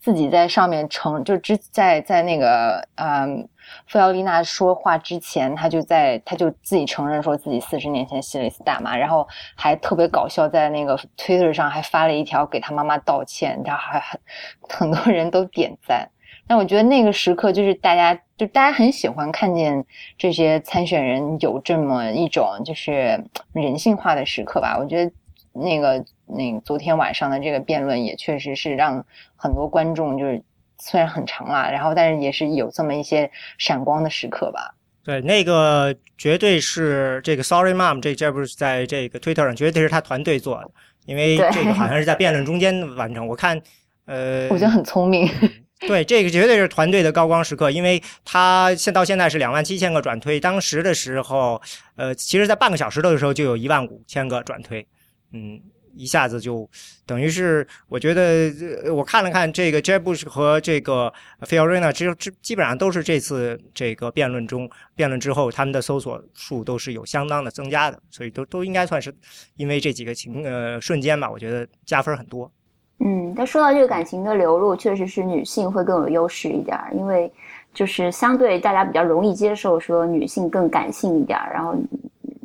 [0.00, 3.48] 自己在上面承就之在在那个嗯，
[3.86, 14.20] 费奥丽娜说话之前，他就在他就自己承认说自己四十年前吸了一次大麻，然后还特别搞笑，在那个 Twitter 上还发了一条给他妈妈道歉，然后还很
[14.68, 16.10] 很多人都点赞。
[16.48, 19.84] 但我觉得那个时刻就是大家就大家很喜欢看见
[20.18, 25.12] 这些参选人有这么一种就是人性化的时刻吧，我觉得。
[25.58, 29.04] 那个，那昨天晚上的这个辩论也确实是让
[29.36, 30.42] 很多观众就是
[30.78, 34.74] 虽然很长啊，然后但是也是有这么一些闪光的时刻吧。
[35.04, 40.70] 对，那个绝对是这个 Sorry Mom，这这不是在这个 Twitter 上，绝对是他团队做的，
[41.04, 43.24] 因为这个好像是在辩论中间完成。
[43.24, 43.62] 我看，
[44.06, 45.28] 呃，我觉得很聪明。
[45.78, 51.62] 对，这个绝对是团队的高光时刻，因为他现到现在是两万七千个转推，当时的时候，
[51.94, 54.84] 呃，其实在半个小时的时候就有一万五千个转推。
[55.32, 55.60] 嗯，
[55.96, 56.68] 一下子就
[57.06, 69.14] 等于是，我觉得我看了看这个 Jeb Bush 和这个 Fiorina，其实基基本上都是这次这个辩论中辩论之后，他们的搜索数都是有相当的增加的，所以都都应该算是
[69.56, 72.50] 因为这几个情呃瞬间吧，我觉得加分很多。
[73.00, 77.32] 嗯，但说到这个感情的流露，确实是女性会更有优势一点，因为
[77.72, 81.74] 就是相对大家比较容易接受说女性更感性一点，然后。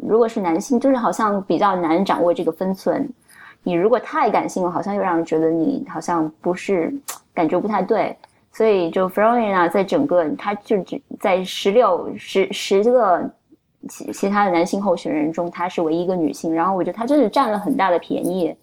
[0.04, 3.08] 如果是男性，就是好像比较难掌握这个分寸。
[3.64, 6.94] 你如果太感性了，好像又让人觉得你好像不是
[7.34, 8.16] 感觉不太对。
[8.54, 13.34] 所以就 f r o l i n a 在整个，他就只在十六十十个
[13.88, 16.54] 其其他的男性候选人中，她是唯一一个女性。
[16.54, 18.54] 然后我觉得她真是占了很大的便宜。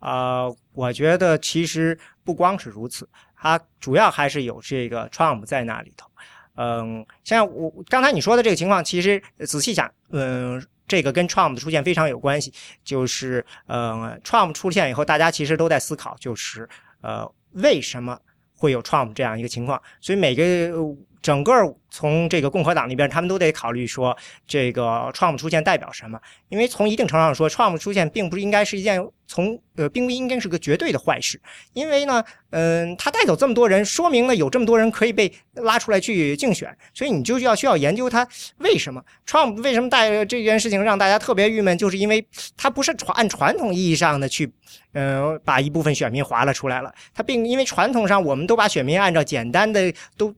[0.00, 6.10] 啊，我觉得其实不光是如此，她主要还是有这个 Trump 在那里头。
[6.56, 12.52] 嗯，像我刚才你说的这个情况，其实仔细想，嗯，这个跟 Trump 的出现非常有关系。
[12.84, 16.68] 就是，呃，Trump 出现以后，大家其实都在思考，就是
[17.00, 18.18] 呃，为什么
[18.56, 19.80] 会有 Trump 这样一个情况？
[20.00, 20.42] 所以每个。
[21.22, 21.52] 整个
[21.90, 26.18] 从这个共和党那边，他们都得考虑说，这个 Trump 出现代表什么？
[26.48, 31.40] 因为从一定程度上说，Trump 出现并不应该是一件从呃，并不应该是个绝对的坏事。
[31.74, 38.26] 因为呢，嗯，他带走这么多人，说明呢有这么多人可以被拉出来去竞选，所以你就要需要研究他
[38.58, 42.24] 为什么 Trump 为什么带这件事情让大家特别郁闷，就是因为
[42.56, 44.50] 他不是传按传统意义上的去，
[44.92, 46.94] 呃，把一部分选民划了出来了。
[47.12, 50.34] 他并因为传统上我们都把选民按照简单的都。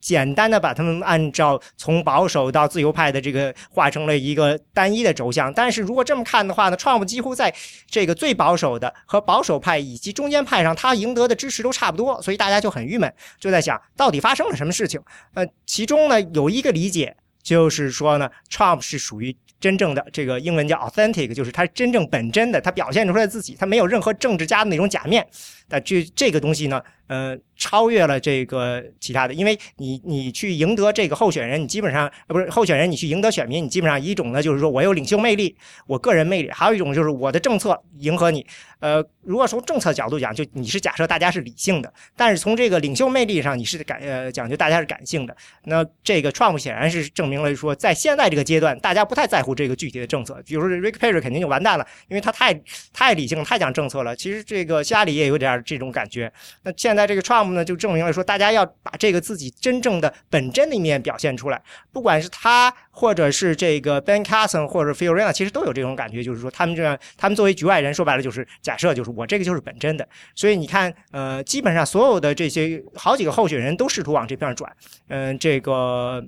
[0.00, 7.52] 简单的把他们按照从保守到自由派的这个画成了一个单一的轴向，但是如果这么看的话呢，Trump 几乎在
[7.90, 15.00] 这个最保守的和保守派以及中间派上，他赢得的支持都差不多，所以大家就很郁闷，就在想到底发生了什么事情。
[15.34, 25.26] 呃，其中呢有一个理解就是说呢，Trump 是属于真正的这个英文叫 authentic，就是他真正本真的，他表现出来自己，他没有任何政治家的那种假面。
[25.68, 27.38] 但这这个东西呢，呃。
[27.60, 35.56] 超越了这个其他的，因为你你去赢得这个候选人，你基本上呃不是候选人，你去赢得选民，你基本上一种呢就是说我有领袖魅力，
[35.88, 38.46] 我个人魅力，还有一种就是我的政策迎合你。
[38.78, 45.36] 呃，如果从政策角度讲，就你是假设大家是理性的，但是从这个领袖魅力上，你是感呃讲究大家是感性的。
[45.64, 50.40] 那这个 Trump 显然是证明了说，在现在这个阶段，大家不太在乎这个具体的政策。
[50.46, 52.54] 比如说 Rick Perry 肯定就完蛋了，因为他太
[52.92, 54.14] 太理性，太讲政策了。
[54.14, 56.32] 其实这个希拉里也有点这种感觉。
[56.62, 58.24] 那现在这个 Trump 呢，就证明了说。
[58.28, 70.06] 大家要把这个自己真正的本真的一面表现出来，不管是他，或者是这个 Ben Carson 或者 Fiorina，其实都有这种感觉，就是说他们这样，他们作为局外人，说白了就是假设，就是我这个就是本真的。
[70.34, 74.70] 所以你看，呃，基本上所有的这些好几个候选人都试图往这边转。
[75.08, 76.22] 嗯，这个，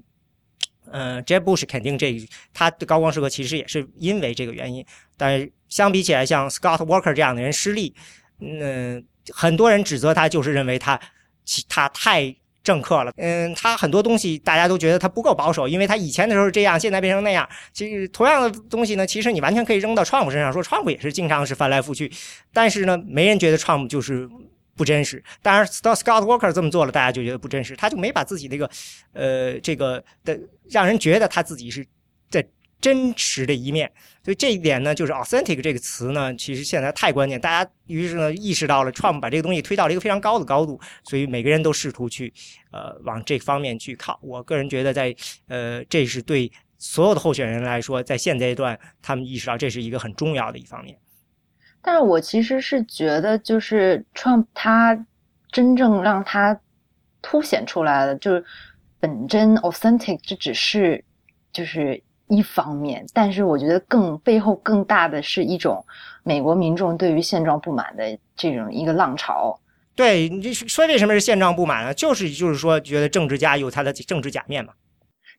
[0.90, 2.16] 嗯，Jeb Bush 肯定这
[2.54, 4.82] 他的高光时刻其实也是因为这个原因。
[5.18, 7.94] 但相比起来，像 Scott Walker 这样的人失利，
[8.40, 11.00] 嗯，很多人指责他，就是认为他。
[11.68, 17.48] 他太政客了，嗯，他很多东西大家都觉得他不够保守，因为他以前的时候是这样，现在变成那样。
[17.72, 22.12] 其实同样的东西呢，其实你完全可以扔到创普身上，说创普也是经常是翻来覆去，
[22.52, 24.30] 但是呢，没人觉得创普就是
[24.76, 25.20] 不真实。
[25.42, 28.70] 当然，Scott Walker 这么做了，大家就觉得不真实，他就没把自己那个，
[29.12, 30.38] 呃，这个的
[30.68, 31.84] 让人觉得他自己是
[32.30, 32.46] 在。
[32.80, 33.90] 真实的一面，
[34.24, 37.38] 所以这一点呢，就是 authentic 这个词呢，其实现在太关键。
[37.38, 42.32] 大家于是呢意识到了，Trump 把这个东西推到了一个非常高的高度，所以每个人都试图去
[42.72, 44.18] 呃往这方面去靠。
[44.22, 45.14] 我个人觉得，在
[45.48, 50.96] 呃这是对所有的候选人来说，在现阶段，他们意识到这是一个很重要的一方面。
[51.82, 55.06] 但是我其实是觉得，就是 Trump 他
[55.52, 56.58] 真正让他
[57.20, 58.44] 凸显出来的，就是
[58.98, 61.04] 本真 authentic，这只是
[61.52, 62.02] 就是。
[62.30, 65.84] 一方面，但是我觉得更背后更大的是一种
[66.22, 69.58] 美国民众对于现状不满的这种一个浪潮。
[69.96, 71.92] 对，你说为什么是现状不满呢？
[71.92, 74.72] 就是就是说，觉得政治家有他的政治假面嘛。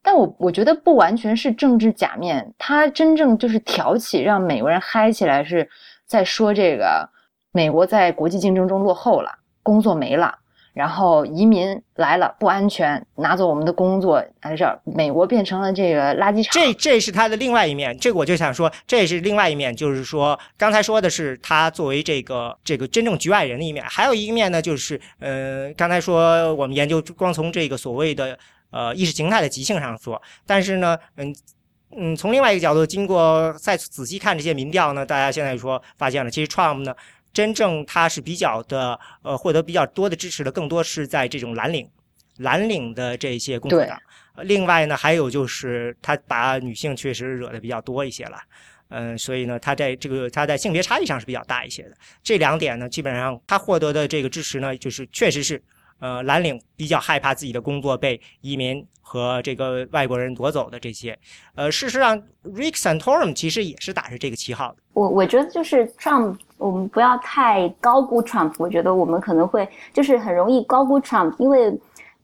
[0.03, 5.67] 但我我觉得不完全是政治假面，他真正就是挑起让美国人嗨起来，是
[6.05, 7.09] 在说这个
[7.53, 9.31] 美国在国际竞争中落后了，
[9.63, 10.37] 工作没了。
[10.73, 16.53] 然后移民来了不安全，拿走我们的工作，在这美国变成了这个垃圾场。
[16.53, 31.35] 这这是他的另外一面，这个我就想说，这是另外一面，就是说刚才说的是他作为这个这个真正局外人的一面，还有一面呢，就是呃，刚才说我们研究光从这个所谓的呃意识形态的极性上说，但是呢，嗯
[31.97, 36.95] 嗯，从另外一个角度，经过再仔细看这些民调呢，大家现在说发现了，其实 Trump 呢。
[37.33, 41.89] 真正他是比较的，呃，获得比较多的支持的，更多是在这种蓝领、
[42.37, 43.99] 蓝领的这些共和党。
[44.43, 48.37] 另外呢，还有就是他把女性确实惹的比较多一些了，
[48.89, 51.95] 嗯，所以呢，他在这个他在性别差异上是比较大一些的。
[52.23, 55.61] 这两点呢，基本上他获得的这个支持呢，就是确实是。
[56.01, 61.17] 呃，蓝领比较害怕自己的工作被移民和这个外国人夺走的这些。
[61.55, 64.77] 呃，事实上，Rick Santorum 其实也是打着这个旗号的。
[64.93, 68.53] 我我觉得就是 Trump，我们不要太高估 Trump。
[68.57, 71.79] 我觉得我们可能会就是很容易高估 Trump，因为。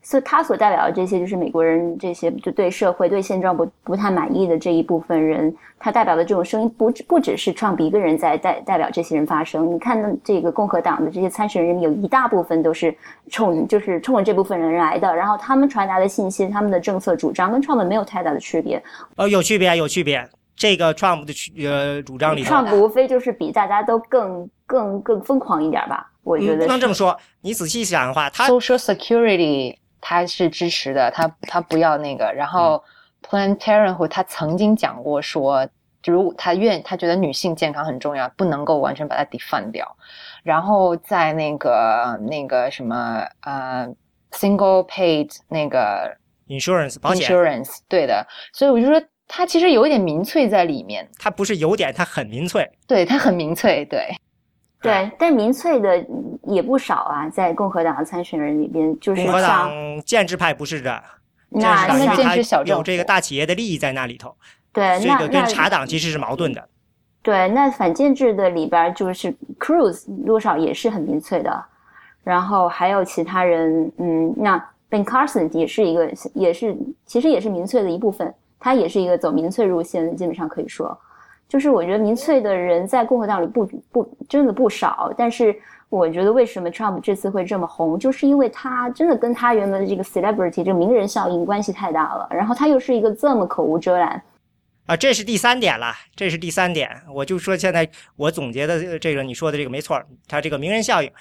[0.08, 9.70] 所以，他所代表的这些，就是美国人这些就对社会、对现状不不太满意的这一部分人，他代表的这种声音，不不只是 Trump 一个人在代代表这些人发声。
[9.70, 12.96] 你看，这个共和党的这些参选人，有一大部分都是
[13.30, 15.14] 冲，就是冲着这部分人来的。
[15.14, 18.82] 然后，他们传达的信息、他们的政策主张，跟 Trump 没有太大的区别。
[19.18, 20.26] 呃，有区别，有区别。
[20.56, 26.10] 这个 Trump 的呃主张里，Trump 无非就是比大家都更更更疯狂一点吧？
[26.24, 27.18] 我觉得不能这么说。
[27.42, 29.76] 你仔细想的话，他 Social Security。
[30.02, 32.32] 他是支持的，他他不要那个。
[32.34, 32.84] 然后
[33.28, 35.68] Planned Parenthood 他曾经讲过说，
[36.02, 39.98] 就如果他愿他觉得女性健康很重要，不能够完全把它 defund 掉。
[40.44, 43.88] 然后在那个那个什么呃
[44.32, 46.16] single paid 那个
[46.48, 52.70] insurance 保险 insurance 对的，所以我就说他其实有一点民粹在里面，他不是有点，他很民粹。
[52.88, 54.08] 对他很民粹，对
[54.80, 56.06] 对，但民粹的
[56.44, 61.04] 也不少啊，在共和党的参选人里边，就是共和像党建制派不是的，
[61.50, 64.36] 那建制党因为它建制小政有这个大企业的利益在那里头，
[64.72, 66.70] 对，那这个跟那茶党其实是矛盾的。
[67.24, 71.66] 对，那反建制的里边就是 Cruz 多少也是很民粹的，
[72.24, 74.58] 然后还有其他人，嗯，那
[74.90, 80.98] Ben Carson 也是一个，也是其实也是民粹的一部分，他也是一个走民粹路线的，基本上可以说，
[81.48, 85.56] 就是我觉得民粹的人在共和党里不不真的不少，但是
[85.90, 94.22] 我觉得为什么 Trump 这次会这么红，就是因为他真的跟他原本的这个 celebrity 这个名人效应关系太大了，然后他又是一个这么口无遮拦。
[94.88, 96.90] 啊，这是第三点了，这是第三点。
[97.14, 101.12] 我就说现在我总结的这个你说的这个没错，他这个名人效应，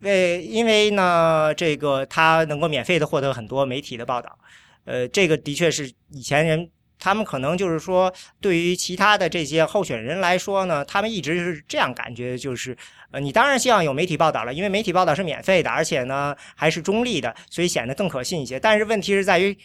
[0.00, 4.38] 为因为呢，这个他能够免费的获得很多媒体的报道，
[4.84, 6.68] 呃，这个的确是以前人
[7.06, 12.76] 他们可能就是说，对于其他的这些候选人来说呢，他们一直是这样感觉，就是
[13.12, 18.58] 呃，你当然希望有媒体报道了，因为媒体报道是免费的，而且呢还是中立的，所以显得更可信一些。
[18.58, 19.56] 但是问题是在于。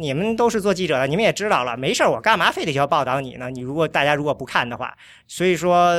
[0.00, 3.50] 你们都是做记者的，你们也知道了，没事儿，我干嘛非得要报道你呢？
[3.50, 4.96] 你如果大家如果不看的话，
[5.26, 5.92] 所以说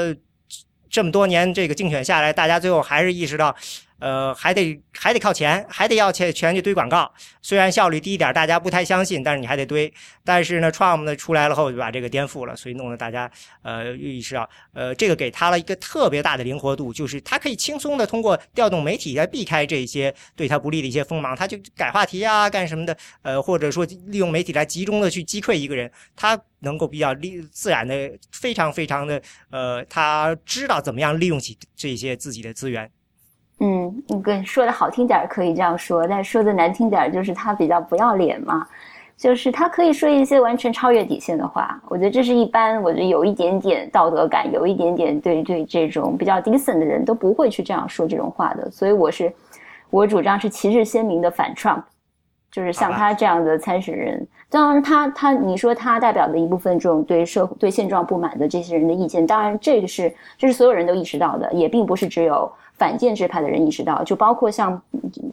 [0.90, 3.54] 这么多年这个竞选下来，大家最后还是意识到，
[4.00, 7.12] 呃，还得还得靠钱，还得要钱钱去堆广告。
[7.42, 9.92] 虽然效率低一点，大家不太相信，但是你还得堆。
[10.24, 13.30] 但是呢，Trump 呢出来了后就把这个颠覆了，所以弄得大家
[13.62, 32.90] 呃意识到，呃，这个给他了一个特别大的灵活度，就是他可以轻松的通过调动媒体来避开这些对他不利的一些锋芒，他就改话题啊，干什么的，呃，或者说利用媒体来集中的去击溃一个人，他能够比较利自然的，非常非常的，呃，他知道怎么样利用起这些自己的资源。
[33.62, 38.66] 嗯，你跟说的好听点儿可以这样说，但说的难听点儿就是他比较不要脸嘛，
[39.18, 41.78] 就是他可以说一些完全超越底线的话。
[41.90, 48.72] 我觉得这是一般，我觉得有一点点道德感，有一点点对对这种比较 decent 的人都不会去这样说这种话的。
[48.72, 49.30] 所以我是
[49.90, 51.84] 我主张是旗帜鲜明的反 Trump，
[52.50, 54.26] 就是像他这样的参选人。
[54.50, 62.50] 当然他，他你说他代表的一部分这种对社对现状不满的这些人的意见，当然这个是这是所有人都意识到的，也并不是只有。
[62.80, 64.82] 反建制派的人意识到，就包括像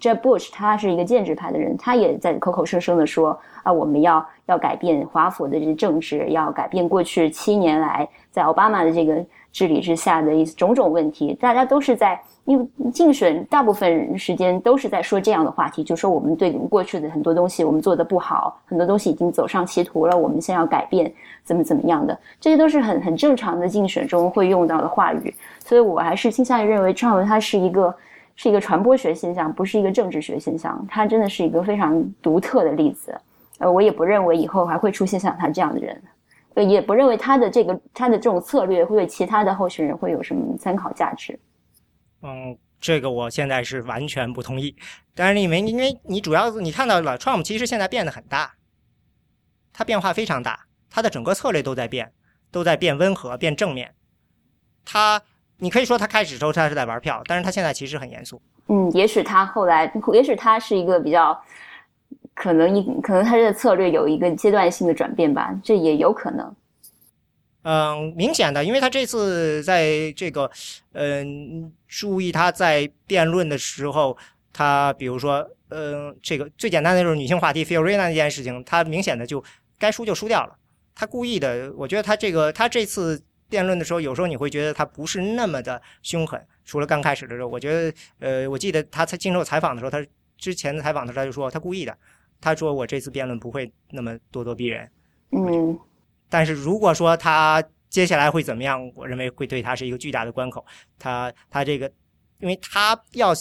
[0.01, 11.35] 这 Bush，他是一个建制派的人，他也在口口声声的说啊，我们要要改变华府的这政治，要改变过去七年来在奥巴马的这个治理之下的一种种问题。
[11.35, 25.35] 大家都是在因为竞选大部分时间都是在说这样的话题，就说我们对过去的很多东西我们做的不好，很多东西已经走上歧途了，我们现在要改变，怎么怎么样的，这些都是很很正常的竞选中会用到的话语。
[25.65, 27.95] 所以我还是倾向于认为，Trump 它是一个
[28.37, 30.87] 是一个传播学现象，不是一个政治学现象。
[30.89, 33.13] 它真的是一个非常独特的例子。
[33.59, 36.01] 呃，我也不认为以后还会出现像他这样的人，
[36.63, 41.39] 也不认为他的这个他的这种策略会对其他的候选人会有什么参考价值。
[42.23, 44.75] 嗯，这个我现在是完全不同意。
[45.15, 48.55] 但是因为因为你主要你看到了，Trump 其实现在变得很大，
[49.73, 52.13] 他变化非常大，他的整个策略都在变，
[52.51, 53.95] 都在变温和、变正面。
[54.85, 55.23] 他。
[55.59, 58.39] 你可以说他开始时候他是在玩票，但是他现在其实很严肃。
[58.69, 61.43] 嗯，也许他后来，也许他是一个比较
[62.37, 66.55] 可能一可能他的策略有一个阶段性的转变吧，这也有可能。
[67.63, 70.49] 嗯，明显的，因为他这次在这个，
[70.93, 74.17] 嗯，注意他在辩论的时候，
[74.53, 79.43] 他比如说，嗯，这个最简单的就是女性话题 Fiorina 那件事情，他明显的就
[79.77, 80.57] 该输就输掉了。
[80.95, 83.21] 他故意的，我觉得他这个他这次。
[83.49, 86.45] 辩论的时候，有时候你会觉得他不是那么的凶狠。
[86.65, 90.05] 除了刚开始的时候，我觉得，呃，我记得他在接受采访的时候，他
[90.37, 91.97] 之前的采访的时候他就说他故意的，
[92.41, 94.91] 他说我这次辩论不会那么咄咄逼人。
[95.31, 95.79] 嗯。
[96.29, 100.65] 但是如果说他接下来会怎么样，我认为会对他是一个巨大的关口。
[100.99, 101.91] 他他这个，
[102.41, 103.33] 因为他要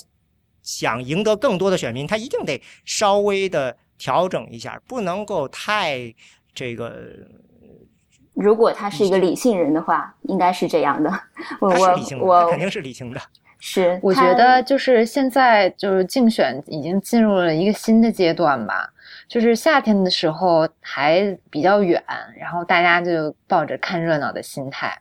[0.62, 6.14] 想赢得更多的选民，他一定得稍微的调整一下，不能够太
[6.54, 7.04] 这个。
[8.34, 11.10] 如果他是一个理性人的话，应该是这样的。
[11.60, 13.22] 我我我肯定是理性的。
[13.68, 18.94] 是，我觉得就是现在就是竞选已经进入了一个新的阶段吧。
[19.28, 22.00] 就是夏天的时候还比较远，
[22.40, 24.96] 然后大家就抱着看热闹的心态。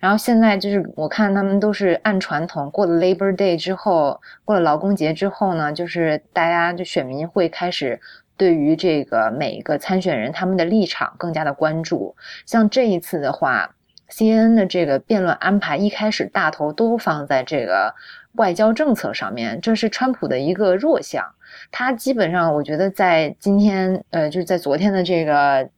[0.00, 8.00] 然后现在就是我看他们都是按传统过了 Labor Day 之后，过了劳工节之后呢，就是大家就选民会开始
[8.38, 12.16] 对于这个每一个参选人他们的立场更加的关注。
[12.46, 13.74] 像这一次的话
[14.10, 17.94] ，CNN 的这个辩论安排一开始大头都放在这个
[18.32, 21.24] 外交政策上面，这是川普的一个弱项。
[21.70, 25.68] 他基本上我觉得在今天，呃，就是在昨天的这个。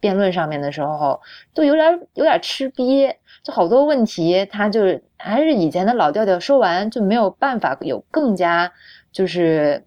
[0.00, 1.18] 辩论上面的时候，
[1.54, 3.10] 都有点有点吃瘪，
[3.42, 8.70] 就好多问题，他就还是以前的老调调，说完就没有办法有更加
[9.10, 9.82] 就是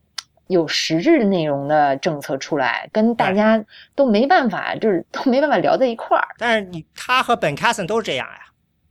[0.47, 3.63] 有实质内容的政策出来，跟大家
[3.95, 6.27] 都没办法，就是都没办法聊在一块儿。
[6.37, 8.39] 但是你他和本卡森都是这样呀？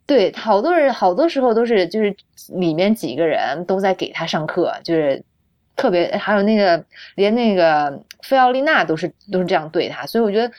[0.06, 2.14] 对，好多人好多时候都是就是
[2.48, 5.22] 里面几个人都在给他上课，就是
[5.74, 6.84] 特别还有那个
[7.16, 10.52] 连那个菲奥丽娜都是都是这样对他，所以我觉得。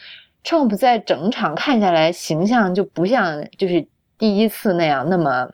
[0.43, 3.85] Trump 在整场看下来形象就不像就是
[4.17, 5.51] 第一次那样那么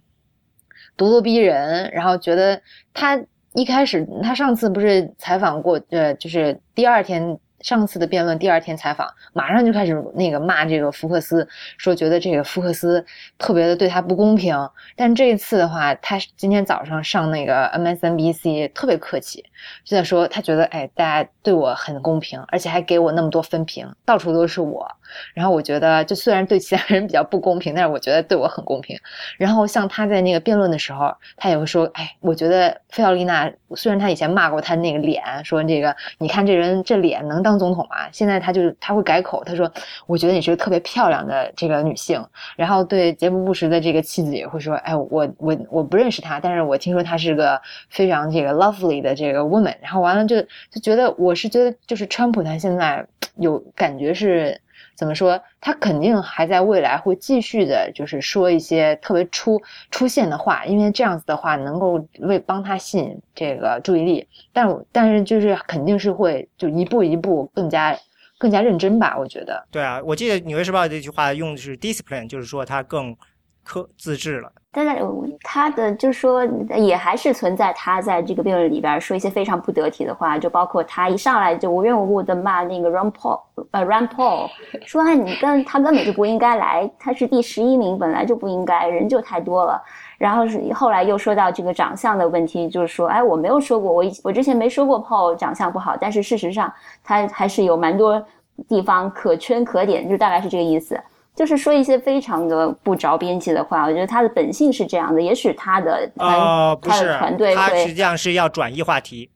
[0.96, 2.62] 咄咄逼人，然后觉得
[2.94, 3.20] 他
[3.54, 7.38] 一开始他上次不是采访过，呃，就是第二天。
[7.64, 11.48] 上次的辩论第二天采访，马上就开始那个骂这个福克斯，
[11.78, 13.06] 说觉得这个福克斯
[13.38, 14.54] 特别的对他不公平。
[14.98, 19.46] 但这一次的话，他今天早上上那个 MSNBC 特别客气，
[19.86, 24.86] 就在说他觉得哎，大家对我很公平，而且还给我那么多分屏，到处都是我。
[25.34, 29.00] 然后我觉得，就虽然对其他人比较不公平，但是我觉得对我很公平。
[29.38, 37.54] 然后像他在那个辩论的时候，他也会说，哎，我觉得费奥丽娜虽然他以前骂过他那个脸，说这个你看这人这脸能当。
[37.54, 39.72] 总统吗，现在他就是他会改口，他说
[40.08, 42.20] ：“我觉得你是个特别漂亮的这个女性。”
[42.58, 50.42] 然后对杰布布什的这个妻子也会说：“哎，我我我不认识她，但是我听说她是个非常这个 lovely 的这个 woman。”然后完了就
[50.72, 53.06] 就觉得，我是觉得就是川普他现在
[53.36, 54.60] 有感觉是。
[54.96, 55.42] 怎么说？
[55.60, 64.28] 他肯定还在未来会继续的，就是说一些特别出出现的话，因为这样子的话能够为帮他吸引这个注意力。
[64.52, 67.98] 但但是就是肯定是会就一步一步更加
[68.38, 69.18] 更加认真吧？
[69.18, 69.66] 我觉得。
[69.72, 73.16] 对啊，我记得《纽约时报》这句话用的是 discipline，就是说他更。
[73.64, 75.02] 克自制了，但是
[75.42, 76.46] 他的就是说，
[76.76, 83.40] 也还是存在他在这个辩论里边说一些非常不得体的话，就包括他一上来就无缘无故的骂那个 Ron Paul，
[83.72, 84.50] 呃 Ron Paul，
[84.86, 89.82] 说啊你跟他根本就不应该来，他是第十一名，本来就不应该，人就太多了。
[90.18, 96.72] 然后是后来又说到这个长相的问题，就是说哎我没有说过，我我之前没说过 Paul 长相不好，但是事实上
[97.04, 98.26] 他还是有蛮多
[98.68, 101.00] 地方可圈可点，就大概是这个意思。
[101.36, 109.30] 就是说一些非常的不着边际的话，我觉得他的本性是这样的，也许他的呃他的团队他实际上是要转移话题，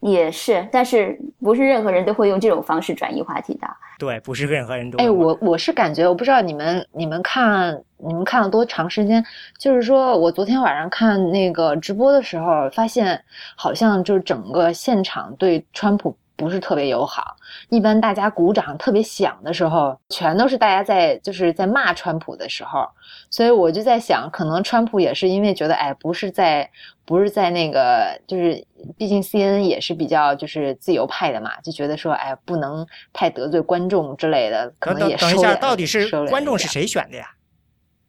[0.00, 3.68] 也是，但是不是任何人都会用这种方式转移话题的。
[3.98, 4.96] 对，不是任何人都。
[4.98, 9.22] 哎，我我是感觉，我不知道你们你们看你们看了多长时间，
[9.58, 13.22] 就是说我昨天晚上看那个直播的时候，发现
[13.56, 16.16] 好像就是整个现场对川普。
[16.38, 17.34] 不是特别友好，
[17.68, 22.88] 一般大家鼓掌特别响的时候，全都是大家在就是在骂川普的时候，
[23.28, 26.70] 所以我就在想，可能川普也是因为觉得，哎，不是在
[27.04, 28.64] 不是在那个，就是
[28.96, 37.28] 毕竟 C N 也是比较就是自由派的嘛，就觉得说，哎，不能太得罪观众之类的，可能也等一下，到底是观众是谁选的呀？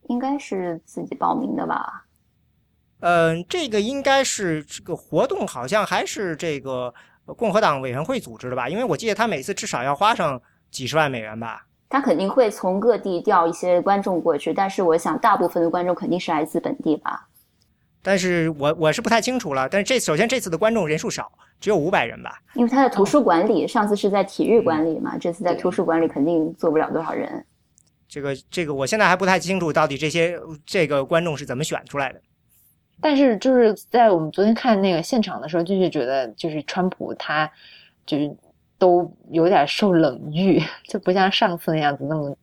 [0.07, 2.05] 应该是自己报名的吧？
[2.99, 6.93] 嗯，这个应该是这个活动，好像还是这个。
[7.33, 11.65] 共和党委员会组织的吧，因为我记得他每次至少要花上几十万美元吧。
[11.89, 17.27] 他肯定会从各地调一些观众过去，但是我想大部分的观众肯定是来自本地吧。
[18.01, 19.67] 但是我我是不太清楚了。
[19.67, 22.39] 但是这首先这次的观众人数少，只有五百人吧。
[22.53, 27.45] 因为他在图书馆里，上次是在体育馆里嘛，这次在图书馆里肯定坐不了多少人。
[28.07, 32.21] 这个这个我现在还不太清楚，到底这些这个观众是怎么选出来的。
[33.01, 37.49] 但是就是在我们昨天看那个现场的时候，就是觉得就是川普他
[38.05, 38.35] 就是
[38.77, 42.35] 都有点受冷遇， 就不像上次那样子那么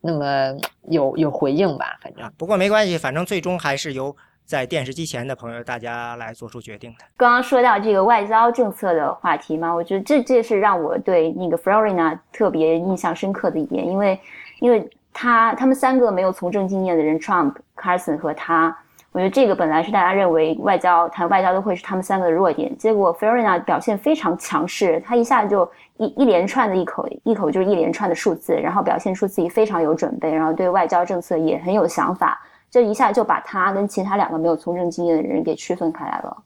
[0.00, 0.56] 那么
[0.88, 1.98] 有有回应吧。
[2.00, 7.04] 反正不过没关系，反正最终还是由在电视机前的朋友大家来做出决定的。
[7.16, 14.20] 刚刚说到这个外交政策的话题嘛，我觉得这这是让我对那个 Florina 特别印象深刻的一点，因为
[14.60, 18.76] 因为他他们三个没有从政经验的人，Trump、Carson 和他。
[19.12, 32.38] 我觉得这个本来是大家认为外交谈外交都会是他们三个的弱点，结果 f e r i n a 表现非常强势，他一下就一一连串的一口一口就是一连串的数字，然后表现出自己非常有准备，然后对外交政策也很有想法，
[32.70, 36.36] 这一下就把他跟其他两个没有从政经验的人给区分开来了。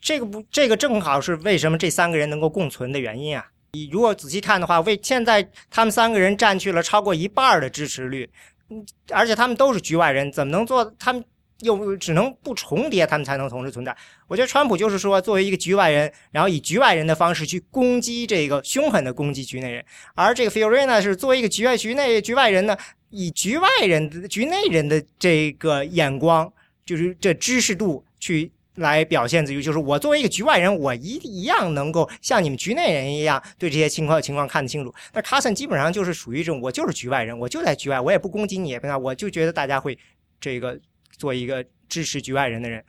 [0.00, 3.46] 这个不，这个正好是为什么这三个人能够共存的原因啊！
[3.72, 8.30] 你如果仔细看的话，为现在他们三个人占据了超过一半的支持率。
[8.70, 10.84] 嗯而且他们都是局外人，怎么能做？
[10.98, 11.22] 他们
[11.60, 13.96] 又只能不重叠，他们才能同时存在。
[14.26, 19.84] 我觉得川普就是说，作为一个局外人，然后以局外人的方式去攻击这个凶狠的攻击局内人，
[20.14, 22.76] 而这个 Fiorina 是作为一个局外局内局外人呢，
[23.10, 26.52] 以局外人局内人的这个眼光，
[26.84, 28.52] 就是这知识度去。
[28.78, 34.92] 来表现自己，就是我作为一个局外人，我一一样能够像你们局内人一样对这些情况情况看得清楚。
[35.12, 39.96] 那卡森基本上就是属于这种，我就是局外人，我就在局外，我也不攻击你，那，我就觉得大家会
[40.40, 40.76] 这个
[41.16, 42.84] 做一个支持局外人的人。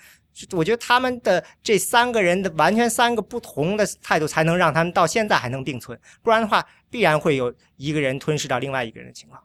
[0.52, 9.42] 我觉得他们的这三个人的完全三个不同的态度，才能让他们到现在还能并存，不然的话，必然会有一个人吞噬到另外一个人的情况。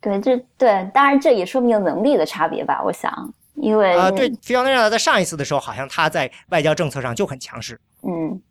[0.00, 3.34] 对，这对，当然这也说明能力的差别吧，我想。
[3.54, 7.80] 因为啊，对，菲奥内拉在上一次的时候，好像他在外交政策上就很强势。
[8.02, 8.42] 嗯，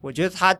[0.00, 0.56] 我觉得他。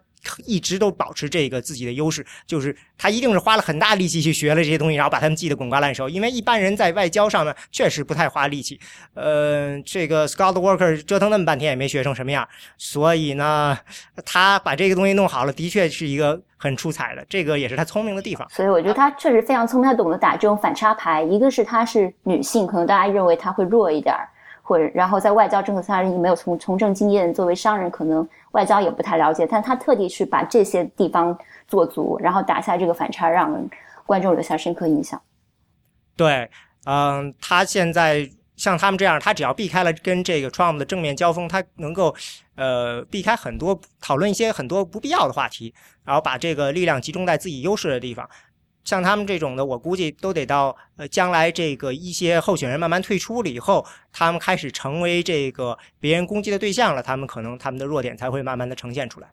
[0.47, 6.09] 一直都保持这个自己的优势，就是他一定是花了很大力气去学了这些东西，然后把他们记得滚瓜烂熟。
[6.09, 8.79] 因为一般人在外交上面确实不太花力气。
[9.15, 12.47] 呃，这个 Scott Walker 折腾那么半天也没学成什么样，
[12.77, 13.79] 所以呢，
[14.25, 17.25] 他把这个东西弄好了，的确是一个很出彩的。
[17.29, 18.47] 这个也是他聪明的地方。
[18.51, 21.23] 所以我觉得他确实非常聪明，他懂得打这种反差牌。
[21.23, 24.15] 一个是她是女性，可能大家认为她会弱一点。
[24.71, 33.69] 或者，然后在外交政策上没有从从政经验，作为商人可能外交也不太了解，但他特地去把这些地方做足，然后打下这个反差，让
[34.07, 35.21] 观众留下深刻印象。
[36.17, 36.49] 对，
[36.85, 42.15] 嗯，他现在像他们这样，他只要避开了跟这个 Trump 的正面交锋，他能够
[42.55, 48.31] 呃避开很多讨论一些很多不必要的话题，然后把这个力量集中在自己优势的地方。
[48.85, 59.29] 像他们这种的，我估计都得到呃将来这个一些候选人慢慢退出了以后，他们开始成为这个别人攻击的对象了，他们可能他们的弱点才会慢慢的呈现出来。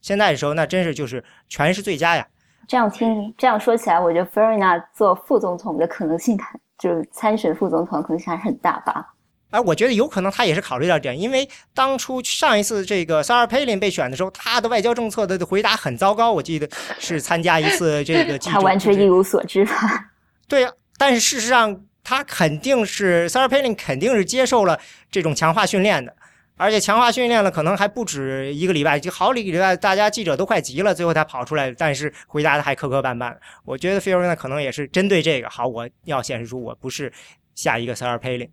[0.00, 2.26] 现在的时候，那真是就是全是最佳呀。
[2.68, 6.38] 这样听这样说起来，我觉得 f e r n a 做副总统的可能性，
[6.78, 9.14] 就是参选副总统可能性还是很大吧。
[9.50, 16.32] 哎，我觉得有可能他也是考虑到这点，因为当初上一次这个 Sarah Palin 被选的时候，他的外交政策的回答很糟糕。
[16.32, 19.74] 我记得是参加一次这个， 他完全一无所知吧？
[20.46, 24.78] 对呀，但是事实上他肯定是 Sarah Palin 肯定是接受了
[25.10, 26.14] 这种强化训练的，
[26.56, 33.34] 而且强化训练了可能还不止一个礼拜，就好几个礼拜，大家记者都快急了，最后才跑出来，但是回答的还磕磕绊绊。
[33.64, 37.12] 我觉得 Fiona 可能也是针对这个，好，我要显示出我不是
[37.56, 38.48] 下一个 Sarah Palin。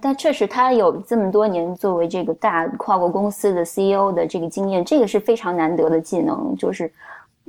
[0.00, 6.54] 但确实，他有这么多年作为这个大跨国公司的 CEO 的这个经验，这个是非常难得的技能。
[6.56, 6.92] 就是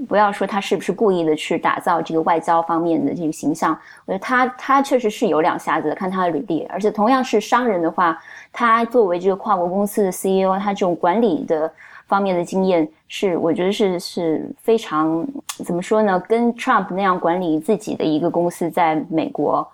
[0.07, 5.93] 不要说他是不是故意的去打造这个外交方面的这个形象，我觉得他他确实是有两下子。
[5.93, 8.17] 看他的履历，而且同样是商人的话，
[8.51, 11.71] 他作为这个跨国公司的 CEO，他这种管理的
[12.07, 15.23] 方面的经验是，我觉得是是非常
[15.63, 16.19] 怎么说呢？
[16.27, 19.67] 跟 Trump 那样管理自己的一个公司在美国。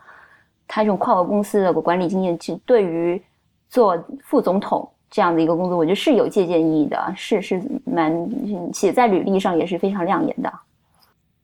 [0.68, 3.22] 他这种跨国公司的管理经验，其实对于
[3.70, 8.14] 做副总统这样的一个工作，我觉得是有借鉴意义的，是是蛮
[8.74, 10.54] 写在履历上也是非常亮眼的。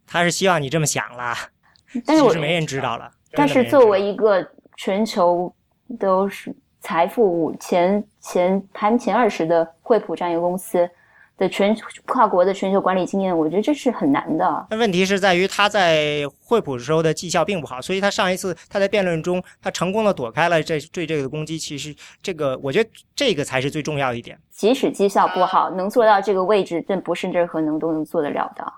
[0.06, 1.36] 他是希望你这么想啦，
[2.06, 3.10] 但是我没人知道了。
[3.32, 4.46] 但是作为一个
[4.76, 5.52] 全球
[5.98, 10.90] 都是财富前前排前二十的惠普这样一个公司。
[11.38, 11.76] 的全
[12.06, 14.68] 跨国的全球管理经验，我觉得这是很难的。
[14.70, 21.58] 那问题是在于他在惠普时候的绩效并不好，所以他上一次他在辩论中，他成功的躲开了这对这个攻击。
[21.58, 24.40] 其实这个，我觉得这个才是最重要的一点。
[24.52, 28.74] 即使绩效不好，能做到这个位置，这不是任何能都能做得了的。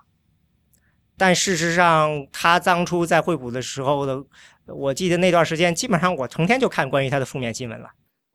[1.17, 4.23] 但事实上，他当初在惠普的时候的，
[4.67, 7.89] 我记得那段时间，基本上我成天就看关于他的负面新闻了。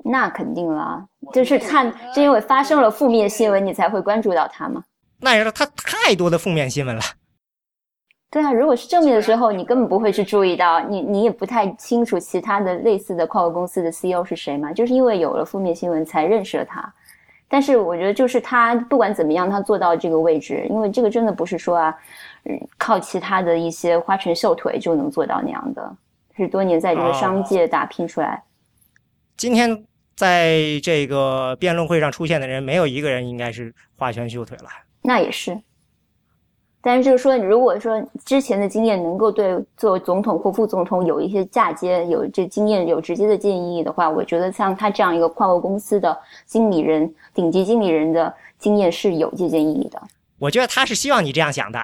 [0.05, 4.83] 那肯定了，就是看，是因为发生了负面新闻，你才会关注到他吗？
[5.21, 7.03] 那也是他太多的负面新闻了。
[8.31, 14.73] 对啊，如果是正面的时候，你根本不会去注意到，你你也不太清楚其他的类似的跨国公司的 CEO 是谁嘛？
[14.73, 16.95] 就是因为有了负面新闻才认识了他。
[17.49, 21.99] 但是我觉得，就是他不管怎么样，他做到这个位置，因为这个真的不是说啊，
[22.45, 25.97] 嗯，靠其他的一些花拳绣腿就能做到那样的，
[26.37, 28.43] 是多年在这个商界打拼出来。
[29.37, 29.85] 今天。
[30.21, 34.65] 在这个辩论会上出现的人，没有一个人应该是花拳绣腿了。
[35.01, 35.59] 那也是，
[36.83, 46.15] 但是就是说，如果说之前的经验能够对做总统或副总统有一些嫁接，有这经验有直接的建议的话，我觉得像他这样一个跨国公司的
[46.45, 49.99] 经理人、顶级经理人的经验是有借鉴意义的。
[50.39, 51.83] 我觉得他是希望你这样想的。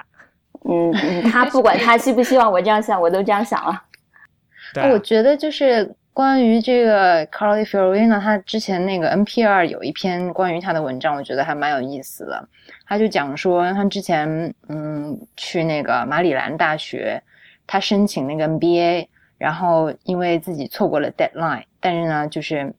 [0.69, 3.81] 嗯，他不管他希不希望我这样想，我都这样想了。
[4.75, 5.91] 对，我觉得就是。
[6.17, 12.49] 关于这个 Carly Fiorina，他之前那个 NPR 有一篇关于他的文章，我觉得还蛮有意思的。
[12.87, 14.27] 他就讲说，他之前
[14.67, 17.21] 嗯去那个马里兰大学，
[17.67, 19.07] 他申请那个 MBA，
[19.37, 22.73] 然后因为自己错过了 deadline，但是呢，就是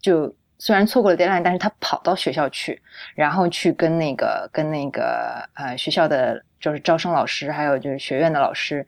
[0.00, 2.82] 就虽然错过了 deadline，但是他跑到学校去，
[3.14, 8.84] 然后去跟那个跟那个呃学校的就是招生老师，还有就是学院的老师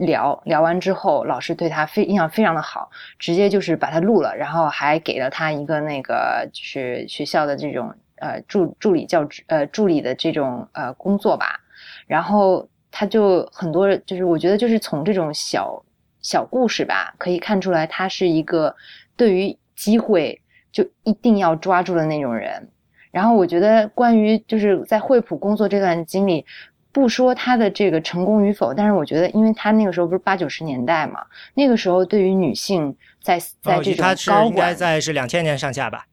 [0.00, 11.60] 聊聊完之后，老师对他非印象非常的好，直接就是把他录了，然后还给了他一个那个就是学校的这种呃助助理教职呃助理的这种呃工作吧，
[12.06, 15.84] 然后他就很多就是我觉得就是从这种小
[16.20, 18.74] 小故事吧，可以看出来他是一个
[19.16, 20.40] 对于机会
[20.72, 22.68] 就一定要抓住的那种人。
[23.12, 26.46] 然后我觉得关于就是在惠普工作这段经历，
[26.92, 31.20] 不说他的这个成功与否，但是我觉得，因为他那个时候不是八九十年代嘛，
[31.54, 36.04] 那个时候对于女性在在这种他是应该高管，在是两千年上下吧？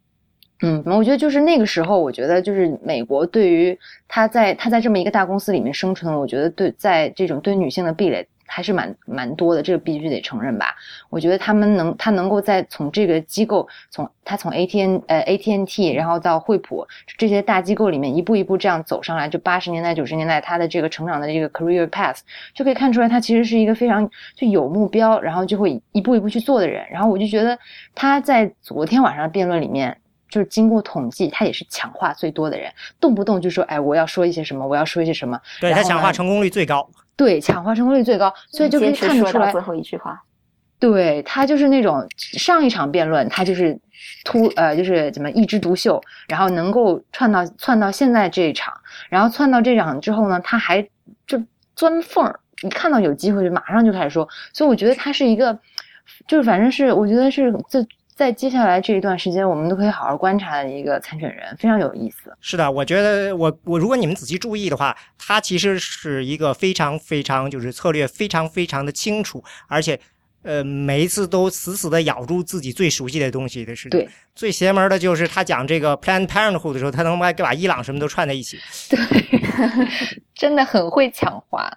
[0.61, 10.75] 嗯，我觉得就是那个时候，我觉得就是美国对于他在他在这么一个大公司里面生存，我觉得对在这种对女性的壁垒还是蛮蛮多的，这个必须得承认吧。
[11.09, 16.87] 我觉得他们能他能够在从这个机构从他从 ATN 呃 ATNT，然后到惠普
[17.17, 22.19] 这些大机构里面一步一步这样走上来，就八十年代九十年代他的这个成长的这个 career path
[22.53, 26.85] 就可以看出来，他其实是一个非常就有目标，然后就会一步一步去做的人。
[26.89, 27.57] 然后我就觉得
[27.93, 29.95] 他在昨天晚上的辩论里面。
[30.29, 32.69] 就是经过统计，他也是抢话最多的人，
[32.99, 36.85] 动不动就说：“哎，我要说一些什么，我要说一些什么。”对他抢话成功率最高。
[37.17, 40.23] 对，抢话成功率最高，所以就可以看得出来最，后一句话。
[40.79, 43.77] 对他就是那种上一场辩论，他就是
[44.23, 48.71] 突呃，就是怎么一枝独秀，然后能够窜到窜到现在这一场，
[49.09, 50.87] 然后窜到这场之后呢，他还
[51.25, 51.41] 就
[51.75, 55.57] 钻缝儿，一看到有机会就马上就开始说，所以我觉得他是一个，
[56.27, 57.83] 就是反正是我觉得是这
[58.17, 62.35] 在接下来这一段时间，我们都可以好好观察的一个参选人，非常有意思。
[62.41, 69.99] 是的，我觉得我我如果你们仔细注意的话，他其实是一个非常非常就是策略非常非常的清楚，而且
[70.41, 73.87] 呃每一次都死死的咬住自己最熟悉的东西的是。
[73.89, 78.57] 对，最邪门的就是他讲这个 Planned Parenthood 的时候，他能把把伊朗什么都串在一起。
[78.89, 78.97] 对，
[80.33, 81.71] 真的很会抢话。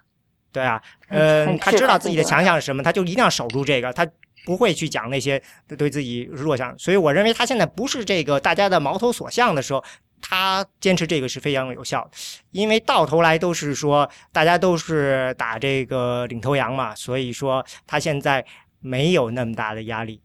[0.51, 4.05] 对啊，很呃，很适合他知道自己的强项是什么，他就一定要守住这个，他
[4.45, 5.41] 不会去讲那些
[5.77, 6.77] 对自己弱项。
[6.77, 9.83] 所以我认为他现在不是这个大家的矛头所向的时候，
[10.21, 12.11] 他坚持这个是非常有效的，
[12.51, 18.45] 因为到头来都是说大家都是打这个领头羊嘛，所以说他现在
[18.79, 20.21] 没有那么大的压力，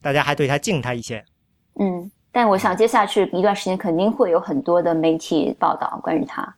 [0.00, 1.24] 大家还对他敬他一些。
[1.78, 6.56] 嗯，但我想接下去一段时间肯定会有很多的媒体报道关于他。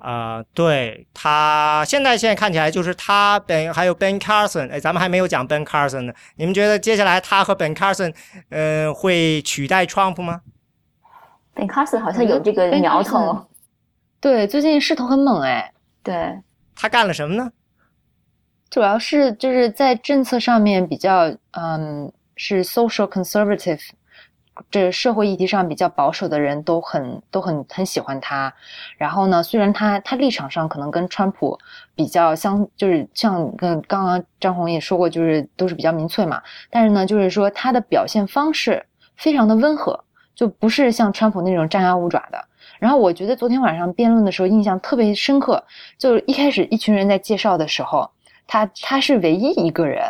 [0.00, 6.12] 啊、对他现在现在看起来就是他 Ben 还有 Ben Carson，哎，咱们还没有讲 Ben Carson 呢。
[6.36, 8.14] 你们觉得接下来他和 Ben Carson，
[8.48, 10.40] 呃，会取代 Trump 吗
[11.54, 13.46] ？Ben Carson 好像有这个苗 Carson 头，
[14.20, 15.72] 对，最近势头很猛哎。
[16.02, 16.40] 对，
[16.74, 17.52] 他干了什么呢？
[18.70, 23.80] 主要是就是在政策上面比较，嗯，是 social conservative，
[24.70, 28.52] 这社会议题上比较保守的人都很都很很喜欢他。
[28.98, 31.58] 然后呢，虽然他他立场上可能跟川普
[31.94, 36.42] 比较相，就是像跟刚刚张红也说过，就是都是比较民粹嘛。
[36.70, 38.84] 但是呢，就是说他的表现方式
[39.16, 40.04] 非常的温和，
[40.34, 42.44] 就不是像川普那种张牙舞爪的。
[42.78, 45.62] 然后我觉得昨天晚上辩论的时候印象特别深刻，
[45.98, 48.10] 就是一开始一群人在介绍的时候。
[48.52, 50.02] 他他是唯一一个人，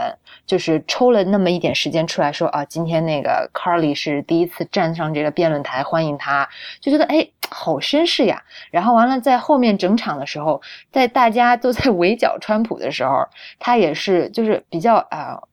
[0.51, 6.48] 就是抽了那么一点时间出来说啊，今天那个 Carly 是第一次站上这个辩论台，欢迎他，
[6.80, 8.42] 就觉得哎，好绅士呀。
[8.72, 13.28] 然后完了，在后面整场的时候，在大家都在围剿川普的时候，
[13.61, 15.48] 他也是就是比较啊、呃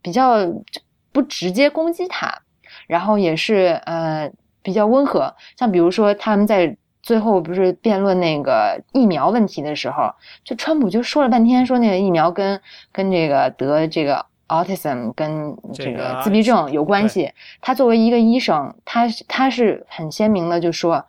[0.00, 0.38] 比较
[1.12, 2.40] 不直接攻击他，
[2.86, 4.32] 然后也是呃
[4.62, 6.74] 比较温和，像比如说他们在。
[7.00, 10.12] 最后不是辩论那个疫苗问题的时候，
[10.44, 12.60] 就川普就说了半天，说那个疫苗跟
[12.92, 17.32] 跟这个得这个 autism 跟这这个个自闭症有关系。
[17.60, 21.04] 他作为一个医生，他是他是很鲜明的就说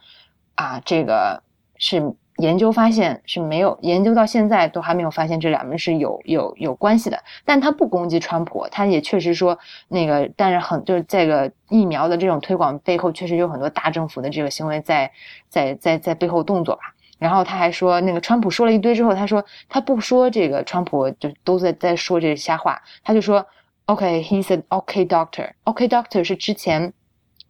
[0.56, 1.42] 啊，这个
[1.78, 7.22] 是研究发现是没有研究到现在都还没有发现这两个是有有有关系的。
[7.44, 15.12] 但他不攻击川普，他也确实说那个，但是很就是这个疫苗的这种推广背后确实有很多大政府的这个行为在
[15.50, 16.94] 在在在背后动作吧。
[17.20, 23.46] 然后他还说，那个川普说了一堆之后，他说他不说这个川普就都在在说这瞎话，他就说
[23.86, 25.50] ，OK，he said OK doctor。
[25.66, 26.92] OK doctor 是之前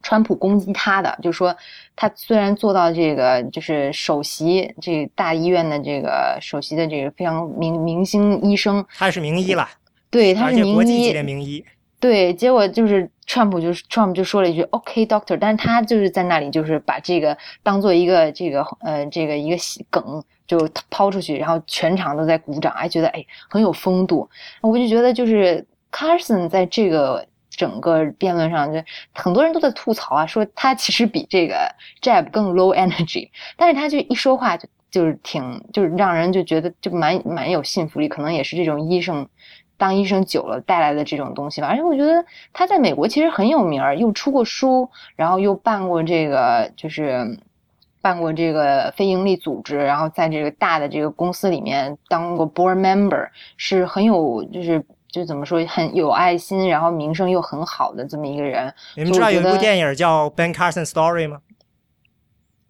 [0.01, 1.55] 川普攻击他的，就说
[1.95, 9.70] 他虽然做到这个就是首席这个大医院的这个首席的这个非常明明星医生，他是名医了，
[10.09, 11.63] 对他是名而且国际级的名医。
[12.00, 19.58] 对，结果就是川普就是 Trump 就说了一句 “OK Doctor”，但是他就是在那里就是把这个当做一个这个呃这个一个
[19.89, 24.30] 梗就抛出去，然后全场都在鼓掌，还觉得哎很有风度。
[24.62, 28.82] 我就觉得就是 Carson 在这个整个辩论上，就
[29.14, 31.70] 很多人都在吐槽啊，说他其实比这个
[32.02, 39.28] Jab 更 low energy，但是他就一说话就就是挺就是让人就觉得就蛮蛮有信服力，可能也是这种医生。
[39.80, 47.39] 当医生久了带来的这种东西吧，而且我觉得他在美国其实很有名儿，又出过书，然后又办过这个，就是
[48.01, 58.73] 办过这个非营利组织，然后在这个大的这个公司里面当过 board member，是很有，就是就怎么说很有爱心，然后名声又很好的这么一个人。
[58.97, 61.39] 你们知道有一部电影叫《Ben Carson Story》吗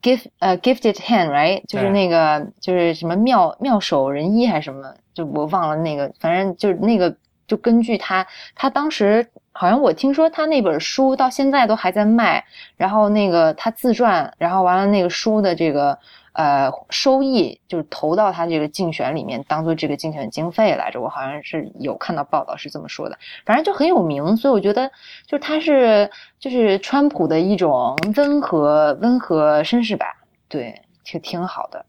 [0.01, 4.93] ？Gift 呃，Gifted Hand，right，就是那个就是什么妙妙手仁医还是什么？
[5.13, 7.15] 就我忘了那个，反正就是那个，
[7.47, 8.25] 就根据他，
[8.55, 12.45] 他当时好像我听说他那本书到现在都还在卖，
[12.77, 15.97] 然后那个他自传，然后完了那个书的这个
[16.39, 21.01] 呃收益就是投到他这个竞选里面，当做这个竞选经费来着。
[21.01, 24.89] 我好像是有看到报道是这么说的，反正就很有名，所以我觉得
[25.27, 26.09] 就是他是
[26.39, 30.05] 就是川普的一种温和温和绅士吧，
[30.47, 31.85] 对，挺挺好的。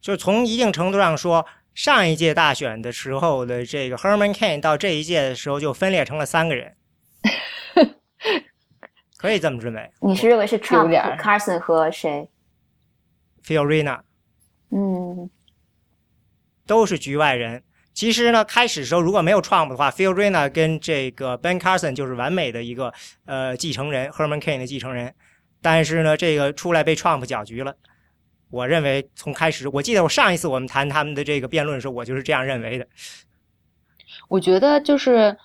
[0.00, 1.46] 就从一定程度上说。
[1.74, 6.74] 上一届大选的时候的这个 Herman Cain 到这一届的时候就分裂成了三个人，
[9.16, 9.90] 可以这么认为。
[10.00, 12.28] 你是认为是 Trump、Carson 和谁
[13.44, 14.00] ？Fiorina。
[14.70, 15.28] 嗯，
[16.66, 17.62] 都是局外人。
[17.92, 22.92] 其实呢，开始时候如果没有 Trump 的话，Fiorina 跟这个 Ben Carson 就是完美的一个
[23.26, 25.14] 呃继承人，Herman Cain 的继承人。
[25.60, 27.76] 但是呢，这个出来被 Trump 搅局了。
[28.50, 32.86] 我认为从开始，我记得我上一次我们谈他们的这个辩论的时候，我就是这样认为的。
[34.28, 35.36] 我觉得就是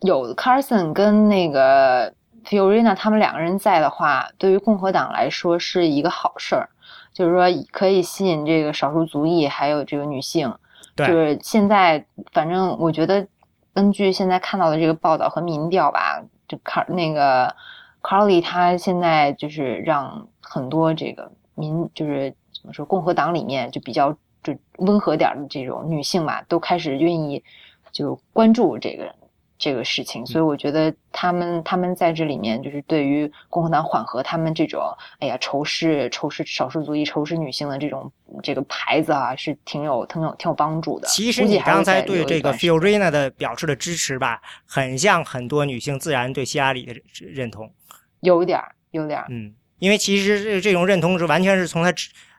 [0.00, 6.68] 有 Carson 跟那个 Fiorina 他们两个人在的话，对于共和党来说是一个好事儿，
[7.14, 10.54] 就是说可以吸引这个少数族裔还有这个女性。
[10.94, 13.26] 对就是现在，反正我觉得
[13.72, 17.56] 根据现在看到的这个报道和民调吧，就 Car 那个
[18.02, 22.34] Carly 他现在就是让很多这个民就是。
[22.56, 22.86] 怎么说？
[22.86, 27.44] 共和党里面就比较就温和点的这种女性嘛，都开始愿意
[27.92, 29.14] 就关注这个
[29.56, 34.82] 这个事情，所以我觉得他们他们在这里面就是对于共和党缓和他们这种
[35.20, 41.06] 哎呀仇视仇视少数族裔仇视女性的这种这个牌子啊，是挺有挺有挺有帮助的。
[41.08, 47.72] 其实你刚才对这个 Fiorina 的表示的支持吧，很像很多女性自然对希拉里的认同，
[48.20, 51.92] 有点儿有点儿嗯，因为其实这这种认同是完全是从他。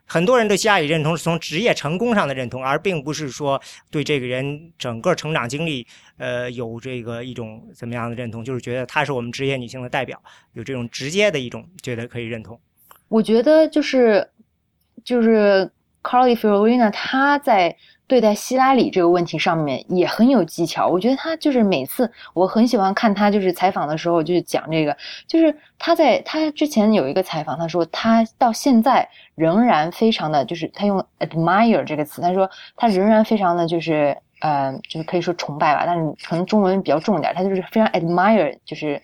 [0.06, 5.86] 很多人对希拉里认同是从职业成功上的认同，而并不是说对这个人整个成长经历，
[6.18, 10.22] 呃，有这个一种怎么样的认同，就是觉得她是我们职业女性的代表，
[10.54, 12.60] 有这种直接的一种觉得可以认同。
[13.08, 14.30] 我觉得就是
[15.04, 15.72] 就是
[16.04, 17.76] Carly Fiorina，她在。
[18.08, 24.96] 对待希拉里这个问题上面也很有技巧，我觉得他就是每次我很喜欢看他就是采访的时候就讲这个，
[25.28, 39.02] 就是他在他之前有一个采访，他说他到现在仍然非常的就是他用 admire 这个词，他说他仍然非常的就是呃就是可以说崇拜吧，但是可能中文比较重点，他就是非常 admire 就是。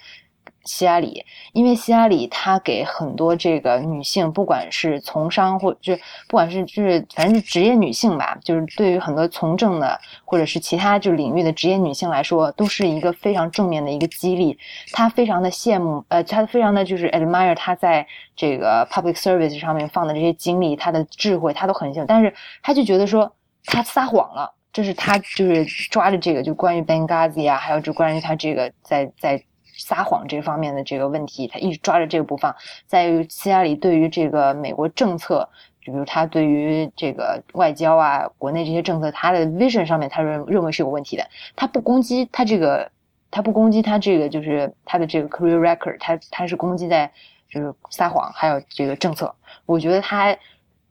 [0.63, 5.95] 希拉里，因为希拉里她给很多这个女性，不管是从商或就
[6.27, 14.57] 不管是就是反正是职业女性吧，就是对于很多从政的或者是其他就领域的职业女性来说，都是一个非常正面的一个激励。
[14.91, 18.05] 她非常的羡慕，呃，她非常的就是 admire 她在
[18.35, 22.05] 这个 public service 上面放的这些精力，她的智慧，她都很羡慕。
[22.07, 23.31] 但是她就觉得说
[23.65, 29.43] 她撒谎了，这是她就是抓着这个就关于 Benghazi 啊，还有就关于她这个在在。
[29.81, 32.55] 撒谎这方面的这个问题，他一直抓着这个不放。
[32.85, 35.49] 在于希拉里对于这个美国政策，
[35.81, 41.27] 就比如他对于这个外交啊、国内这些政策，他的 vision 上面，他认认为是有问题的。
[41.55, 42.91] 他不攻击他这个，
[43.31, 47.11] 他不攻击他这个，就是他的这个 career record，他他是攻击在
[47.49, 49.33] 就是撒谎，还有这个政策。
[49.65, 50.37] 我觉得他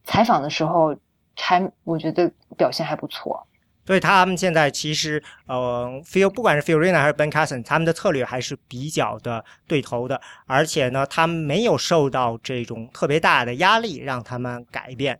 [0.04, 0.94] 采访的时候
[1.36, 3.46] 还，我觉得表现还不错。
[3.86, 15.18] 所以他们现在其实，呃，Feel 不管是 Fiorina 还是 Ben Carson，他们的策略还是比较的对头的，而且呢，他们没有受到这种特别大的压力让他们改变。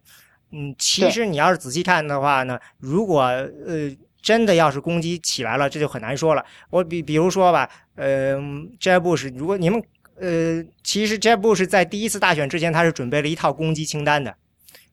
[0.52, 3.90] 嗯，其实你要是仔细看的话呢，如果呃
[4.22, 6.44] 真的要是攻击起来了，这就很难说了。
[6.68, 8.36] 我比比如说吧，呃
[8.78, 9.82] ，Jeb Bush，如果你们
[10.20, 14.36] 呃，其实 Jeb Bush 在第一次大选之前，他是准备了一套攻击清单的。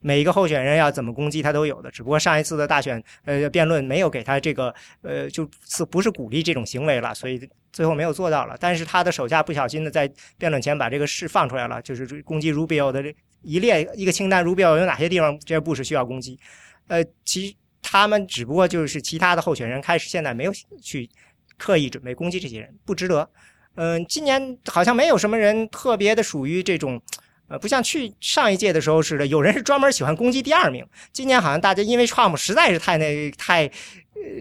[0.08, 7.38] 每一个候选人要怎么攻击他都有的，只不过上一次的大选呃辩论没有给他这个呃就是不是鼓励这种行为了，所以
[7.74, 8.56] 最后没有做到了。
[8.58, 13.04] 但是他的手下不小心的在辩论前把这个事放出来了，就是攻击 Rubio 的
[13.42, 16.40] 一列一个清单，Rubio 有哪些地方这些部是需要攻击？
[16.88, 21.10] 呃，其他们只不过就是其他的候选人开始现在没有去
[21.58, 23.30] 刻意准备攻击这些人，不值得。
[23.76, 27.02] 嗯，今年好像没有什么人特别的属于这种。
[27.48, 30.86] 呃，不像去上一届的时候似的，有人是专门喜欢攻击第二名。
[31.14, 33.70] 今年好像大家因为 Trump 实在是太那太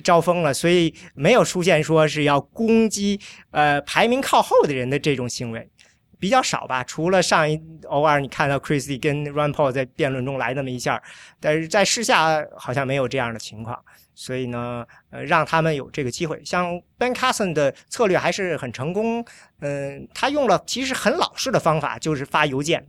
[0.03, 5.71] 招风了，所以没有出现说是要攻击呃排名靠后的人的这种行为，
[6.19, 6.83] 比较少吧。
[6.83, 11.01] 除了上一偶尔你看到 Christie 跟 Rand Paul 在辩论中来那么一下，
[11.39, 13.79] 但是在私下好像没有这样的情况。
[14.19, 16.43] 所以呢，呃，让他们有这个机会。
[16.43, 19.23] 像 Ben Carson 的策略还是很成功。
[19.61, 22.89] 嗯，他用了其实很老式的方法，就是发邮件。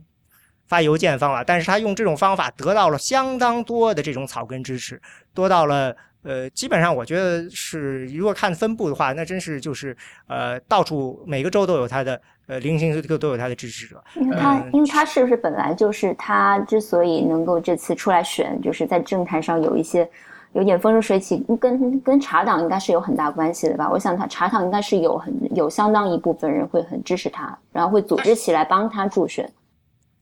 [0.68, 5.00] 发邮件方法，但是他用这种方法得到了相当多的这种草根支持，
[5.34, 9.96] 多到了呃，基本上我觉得是，如果看分布的话，那真是就是
[10.26, 14.02] 呃，到处每个州都有他的呃，零星都都有他的支持者。
[14.16, 20.06] 因为他，因为他是不是本来就是他之所以能够这次出来选，就是在政坛上有一些
[20.52, 23.88] 有点风生水起，跟跟茶党应该是有很大关系的吧？
[23.90, 29.48] 我想他茶党应该是有很有相当一部分人会很支持他，然后会组织起来帮他助选。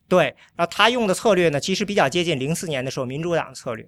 [0.08, 3.86] 对，然后他用的策略呢，其实比较接近零四年的时候民主党的策略。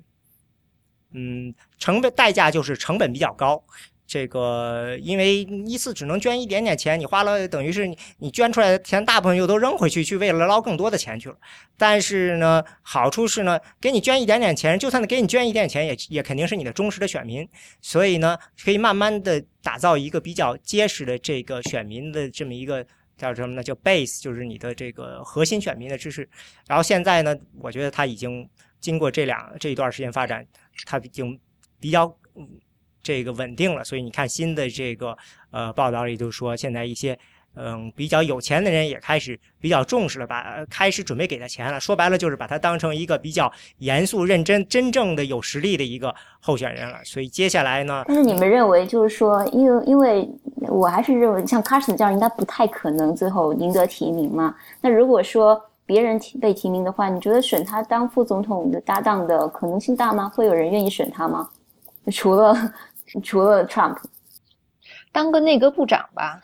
[1.14, 3.62] 嗯，成本代价就是成本比较高。
[4.06, 11.36] 这个因为一次只能捐一点点钱，你花了等于是你你捐出来的钱大部分又都扔回去，去为了捞更多的钱去了。
[11.76, 17.48] 但是呢，好处是呢，给你捐一点点钱，就算给你捐一点钱，也也肯定是你的忠实的选民。
[17.80, 22.84] 所以呢，可以慢慢的打造一个比较结实的这个选民的这么一个。
[23.18, 23.62] 叫什么呢？
[23.62, 26.26] 叫 base，就是你的这个核心选民的知识。
[26.66, 28.48] 然后现在呢，我觉得它已经
[28.80, 30.46] 经过这两这一段时间发展，
[30.86, 31.38] 它已经
[31.78, 32.16] 比较
[33.02, 33.84] 这个稳定了。
[33.84, 35.14] 所以你看新的这个
[35.50, 37.18] 呃报道里就说，现在一些。
[37.60, 41.80] 嗯，比较有钱的人也开始比较重视了，把开始准备给他钱了。
[41.80, 46.98] 说白了就是把他当成一个比较严肃、认真、真正的有实力的一个候选人了。
[47.04, 48.04] 所以接下来呢？
[48.06, 50.28] 但是你们认为，就是说，因为因为
[50.68, 54.54] 我还是认为，像 Carson 这样应该不太可能最后赢得提名嘛。
[54.80, 60.28] 那如果说别人提被提名的话，你觉得选他当副总统的搭档的可能性大吗？
[60.28, 61.48] 会有人愿意选他吗？
[62.12, 62.56] 除了
[63.22, 63.96] 除了 Trump。
[65.12, 66.40] 当个内阁部长吧，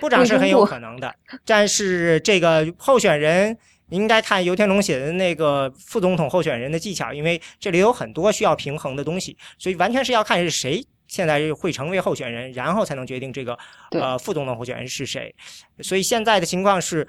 [0.00, 1.14] 部长是很有可能的，
[1.44, 3.56] 但是这个候选人
[3.88, 13.58] 应该看游天龙写的那个副总统候选人的技巧，因为这里有很多需要平衡的东西，所以完全是要看是谁现在会成为候选人，然后才能决定这个
[13.92, 15.34] 呃副总统候选人是谁。
[15.80, 17.08] 所以现在的情况是，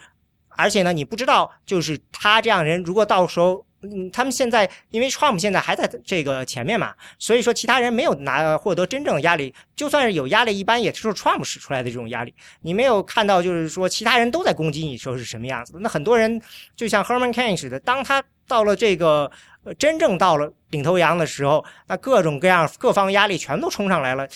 [0.49, 3.65] 而且呢，你不知道就是他这样人，如果到时候。
[3.81, 12.33] 嗯，他们现在因为 Trump 现在还在这个前面嘛，所以说其他人没有拿获得真正的压力，就算是有压力，一般也是 Trump 使出来的这种压力。
[12.61, 15.73] 你没有看到，就是说其他人都在攻击你时候是什么样子？
[15.79, 16.41] 那很多人
[16.75, 19.31] 就像 Herman Cain 似的，当他到了这个
[19.77, 24.27] 真正到了领头羊的时候，那各种各样各方压力全都冲上来了，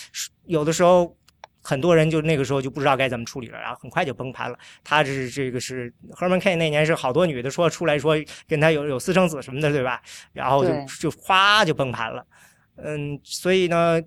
[0.46, 1.14] 有的时候。
[1.66, 4.58] 很多人就那个时候就不知道该怎么处理了，然后很快就崩盘了。
[4.84, 8.14] 他是这个是 Herman K 那年是好多女的说出来说
[8.46, 10.02] 跟他有有私生子什么的，对吧？
[10.34, 12.24] 然后就就哗就崩盘了。
[12.76, 13.98] 嗯，所以呢，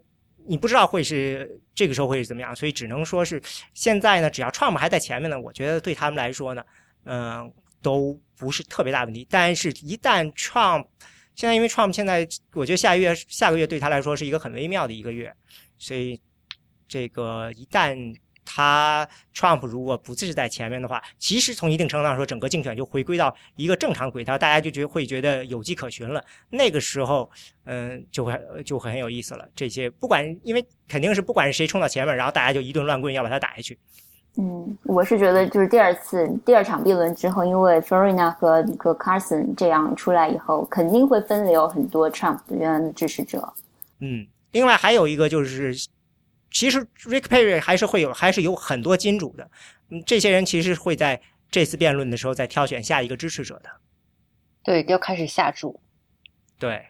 [0.45, 3.41] 你不知道会是这个时候会是怎么样，所以只能说是
[3.73, 6.63] 现在呢，只要 Trump 还在前面呢，我觉得对他们来说呢，
[7.05, 7.51] 嗯，
[7.81, 9.25] 都不是特别大问题。
[9.31, 10.85] 但是，一旦 Trump
[11.33, 15.33] 现在因为 Trump 现在，我觉得下月下个月对他来说是一个很微妙的一个月，
[15.79, 16.21] 所以。
[16.87, 18.15] 这个一旦
[18.49, 26.23] 他 Trump 如果不是在前面的话，其实从一定程度上说，整个竞选就回归到一个正常轨道，大家就觉会觉得有迹可循了。
[26.49, 27.29] 那个时候，
[27.65, 29.45] 嗯，就会就会很有意思了。
[29.53, 33.77] 这些不管，因为肯定是不管是谁冲到前面，然后大家就一顿乱棍要把他打下去。
[34.37, 43.53] 嗯，我是觉得就是第二次第二场辩论之后，因为 Florina 和和 Carson 这样出来以后，肯定会分流很多 Trump 的原来的支持者。
[43.99, 45.75] 嗯，另外还有一个就是。
[46.57, 49.47] 其实 Rick Perry 还是会有，还是有很多金主的。
[49.91, 53.69] 嗯，这些人其实会在这次辩论的时候再挑选下一个支持者的。
[54.63, 55.79] 对，要开始下注。
[56.57, 56.87] 对，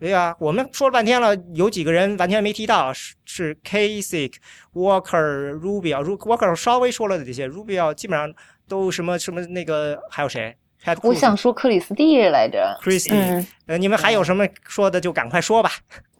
[0.00, 4.34] 对呀，我们说了半天了，有几个人完全没提到，是是 Kasich、
[4.72, 6.02] Walker、Rubio。
[6.16, 8.34] Walker 稍微说了的这些，Rubio 基本上
[8.66, 10.56] 都什么什么那个，还有谁？
[11.04, 12.76] 我想说克里斯蒂来着。
[12.82, 15.70] Christie，呃，你们还有什么说的就赶快说吧。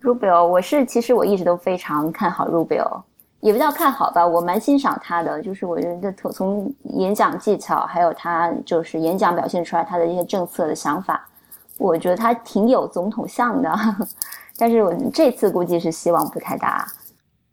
[0.03, 3.03] Rubio，我是其实我一直都非常看好 Rubio，
[3.41, 11.27] 也不叫看好吧，我蛮欣赏他的，就是我觉得从从演讲技巧，还有他就是演讲表现出来他的一些政策的想法，
[11.79, 13.75] 我觉得他挺有总统相的，
[14.57, 16.87] 但是我这次估计是希望不太大。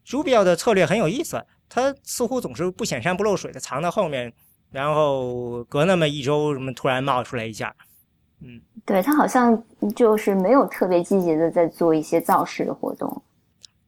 [0.06, 4.32] Rubio 的策略很有意思，他似乎总是不显山不露水的藏在后面，
[4.70, 7.74] 然后隔那么一周什么突然冒出来一下，
[8.44, 9.64] 嗯，对他好像
[9.96, 13.24] 就是没有特别积极的在做一些造势的活动。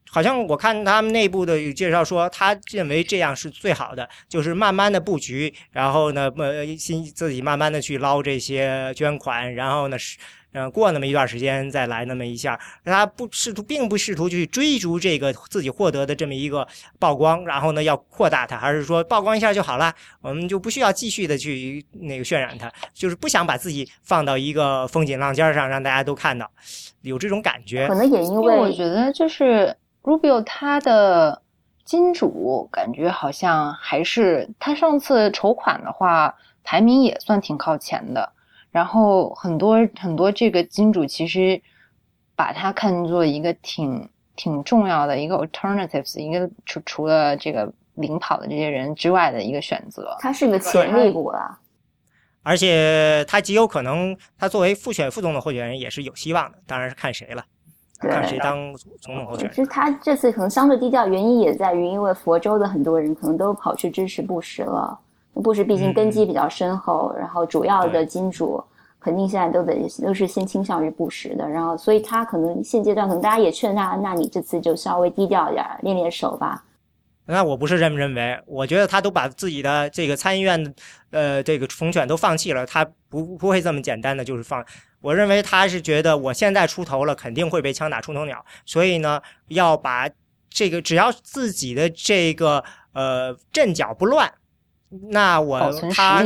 [0.10, 10.18] 好像我看他们内部的介绍说，他认为这样是最好的，就是慢慢的布局，然后呢，呃，新自己慢慢的去捞这些捐款，然后呢是，
[10.56, 26.50] 嗯，过那么一段时间再来那么一下，他不试图，并不试图去追逐这个自己获得的这么一个曝光，然后呢要扩大它，还是说曝光一下就好了，我们就不需要继续的去那个渲染它，就是不想把自己放到一个风景浪尖上，让大家都看到，
[27.02, 27.88] 有这种感觉。
[27.88, 29.76] 可能也因为我觉得就是。
[30.06, 31.42] Rubio 他的
[31.84, 38.32] 金主感觉好像还是他上次筹款的话排名也算挺靠前的，
[38.76, 41.62] 然后很多很多这个金主其实
[42.36, 50.14] 把他看作一个挺挺重要的一个 alternatives，一个除除了这个领跑的这些人之外的一个选择。
[50.20, 51.58] 他是个潜力股啊，
[52.44, 57.46] 而且他极有可能他作为复选副总统候选人也是有希望的，当然是看谁了。
[57.98, 59.56] 看谁当总统候选人？
[59.56, 65.00] 其实他这次可能相对低调，原因也在于，因为佛州的很多人可能都跑去支持布什了。
[65.44, 68.64] 布什毕竟根基比较深厚，然后主要的金主
[69.00, 71.48] 肯定现在都得都是先倾向于布什的。
[71.48, 76.64] 然后，所以他可能现阶段可能大家也劝他，那你这次就稍微低调一点，练练手吧。
[77.28, 80.74] 那我不是这么认为，我觉得他都把自己的这个参议院的
[81.10, 84.64] 呃这个重选都放弃了，他不不会这么简单的就是放。
[85.02, 90.08] 我认为他是觉得我现在出头了，肯定会被枪打出头鸟，所以呢，要把
[90.50, 92.64] 这个只要自己的这个
[92.94, 94.32] 呃阵脚不乱，
[95.10, 96.26] 那我他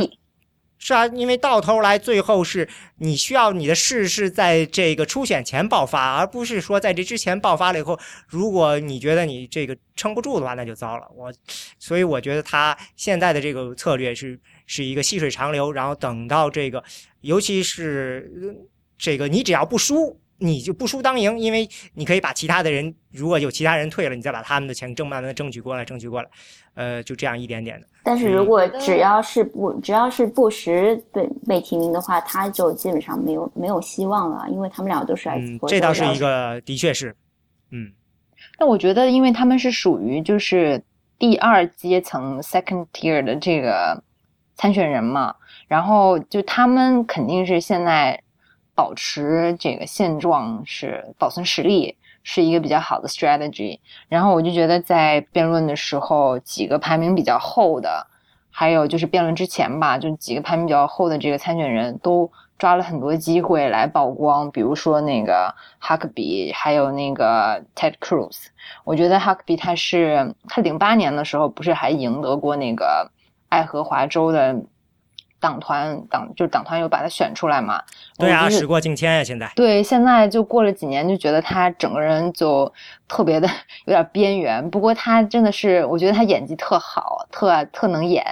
[0.78, 11.06] 是啊，因为到头来最后是你需要你的事是在这个初选前爆发，而不是说在这之前爆发了以后，如果你觉得你这个撑不住的话，那就糟了。
[11.14, 11.32] 我
[11.78, 16.82] 所以我觉得他现在的这个策略是是一个细水长流，然后等到这个，
[17.20, 18.66] 尤其是。
[19.02, 26.28] 这个你只要不输，你就不输当赢，因为你可以把其他的人，如果有其他人退了，你再把他们的钱正慢慢的争取过来，争取过来，
[26.74, 27.86] 呃，就这样一点点的。
[28.02, 37.14] 但是如果只要是不只要是布什被被提名的话，他就基本上没有没有希望了，因为他们俩都是来自这倒是一个，的确是，
[37.70, 37.92] 嗯。
[38.58, 40.82] 那我觉得，因为他们是属于就是
[41.18, 44.02] 第二阶层 （second tier） 的这个
[44.54, 45.36] 参选人嘛，
[45.68, 48.18] 然后就他们肯定是现在。
[48.80, 53.78] 保持这个现状是保存实力是一个比较好的 strategy。
[54.08, 58.06] 然后我就觉得在辩论的时候，几个排名比较后的，
[58.50, 64.50] 还有就是辩论之前吧，就几个排名比较后的这个参选人都抓了很多机会来曝光。
[64.50, 68.46] 比如说那个哈克比，还有那个 Ted Cruz。
[68.84, 73.10] 我觉得哈克比他是他零八年的时候不是还赢得过那个
[73.50, 74.56] 爱荷华州的。
[75.40, 77.82] 党团党就是党团有把他选出来嘛？
[78.18, 79.50] 对啊，时过境迁呀，现在。
[79.56, 82.70] 对，现在就过了几年，就觉得他整个人就
[83.08, 83.48] 特别的
[83.86, 84.70] 有点边缘。
[84.70, 88.24] 不过他真的是，我觉得他演技特好，特特能演。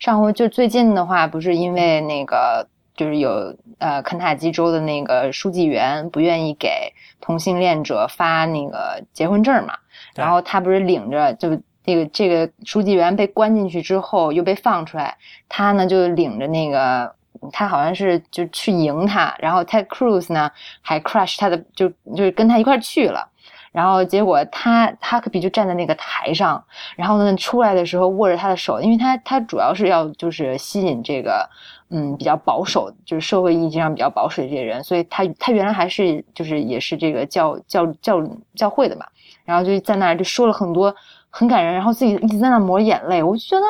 [0.00, 9.74] 上回就最近的话，不是因为那个就是有呃肯塔基州的那个书记员不愿意给同性恋者发那个结婚证嘛？
[10.14, 11.60] 然后他不是领着就。
[11.86, 15.16] 那个这个书记员被关进去之后又被放出来，
[15.48, 17.14] 他呢就领着那个
[17.52, 20.50] 他好像是就去迎他，然后 Ted Cruz 呢
[20.82, 23.28] 还 crush 他的就就是跟他一块去了，
[23.70, 26.64] 然后结果他哈克比就站在那个台上，
[26.96, 31.48] 然后呢出来的时候握着他的手，因为他他主要是要就是吸引这个
[31.90, 38.20] 嗯比较保守就是社会意义上比较保守的这些人，所以他他原来还是就是也是这个教教教
[38.56, 39.06] 教会的嘛，
[39.44, 40.92] 然后就在那儿就说了很多。
[41.36, 43.66] 很感人，然后自己一直在那抹眼泪，我就觉得，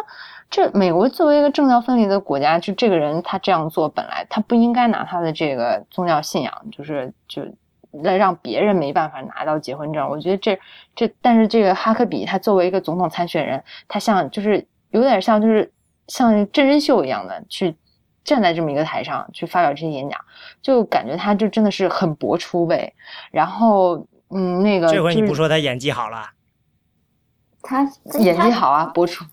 [0.49, 7.43] 这美国作为一个政教分离的国家，就这个人他这样做，本来他不应该拿他的这个宗教信仰，就是就
[8.05, 10.09] 来让别人没办法拿到结婚证。
[10.09, 10.57] 我觉得这
[10.95, 15.69] 这，但是这个哈克比他作为一个总统参选人，他像就是有点像就是
[16.07, 17.75] 像真人秀一样的去
[18.23, 20.21] 站在这么一个台上去发表这些演讲，
[20.63, 22.95] 就感觉他就真的是很博出位。
[23.33, 26.31] 然后嗯，那个这回你不说他演技好了。
[27.67, 27.83] 他
[28.21, 29.25] 演技好啊，播出，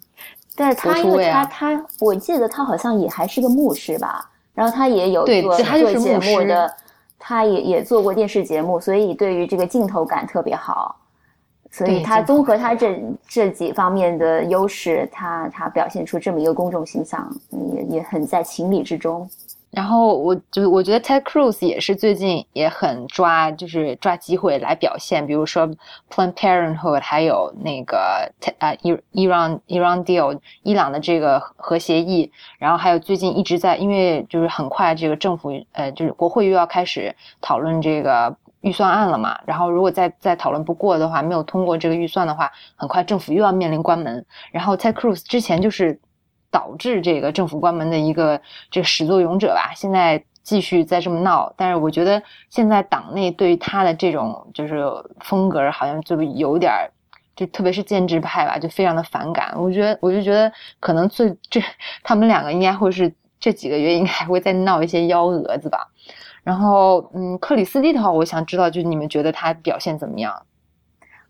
[0.55, 6.73] 但是他因为他他，我记得他好像也还是个牧师吧，然后他也有做做节目的，
[7.19, 10.95] 他也也做过电视节目，所以对于这个镜头感特别好，
[11.69, 19.29] 所以他综合他这这几方面的优势，他他表现出这么一个公众形象，也也很在情理之中。
[19.73, 25.67] 然后我就我觉得 Ted Cruz 也是最近也很抓，就是抓机会来表现，比如说
[26.11, 44.23] Planned Parenthood，还有那个呃伊伊朗伊朗 deal 伊朗的这个核协议，然后还有最近一直在，因为就是很快这个政府呃就是国会又要开始讨论这个预算案了嘛，然后如果再再讨论不过的话，没有通过这个预算的话，很快政府又要面临关门。
[44.51, 45.99] 然后 Ted Cruz 之前就是。
[46.53, 48.39] 导致这个政府关门的一个
[48.69, 52.21] 这个始作俑者吧，现在继续在这么闹，但是我觉得
[52.51, 54.85] 现在党内对他的这种就是
[55.21, 56.91] 风格好像就有点儿，
[57.35, 59.51] 就特别是建制派吧，就非常的反感。
[59.57, 61.59] 我觉得我就觉得可能最这
[62.03, 65.87] 他们两个应该会是这几个月应该还会再闹一些幺蛾子吧。
[66.43, 70.45] 然后嗯，克里斯蒂的话，我想知道就你们觉得他表现怎么样？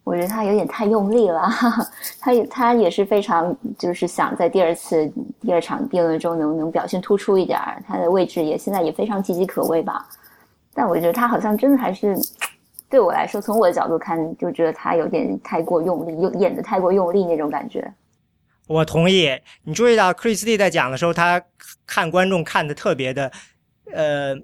[0.03, 1.87] 我觉得他有点太用力了，哈 哈
[2.19, 5.09] 他也他也是非常就是想在第二次
[5.39, 10.05] 第二场辩论中能能表现突出一点儿，他的位置也现在也非常岌岌可危吧。
[10.73, 12.17] 但我觉得他好像真的还是
[12.89, 17.93] 对我来说，从我的角度看，就觉得他有点太过用力，有演的太过用力那种感觉。
[18.67, 19.29] 我同意，
[19.63, 21.41] 你注意到克里斯蒂在讲的时候，他
[21.87, 23.31] 看观众看的特别的，
[23.93, 24.35] 呃。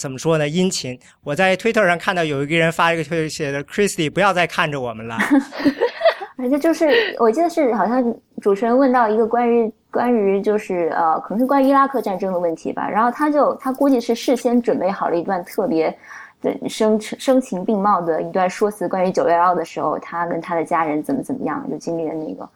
[0.00, 0.48] 怎么说呢？
[0.48, 0.98] 殷勤。
[1.22, 5.18] 我在推特上看到有一个人发一个推写的 “Christy，不要再看着我们了。
[6.40, 8.02] ”而且就是，我记得是好像
[8.40, 12.88] 主持人问到一个关于关于就是呃，可能是关于伊拉克战争的问题吧。
[12.88, 15.94] 然后他就他估计是事先准备好了一段特别
[16.40, 22.48] 的声声情并茂的一段说辞，关于九幺幺的时候，他跟他的家人怎么怎么样，就经历了那个。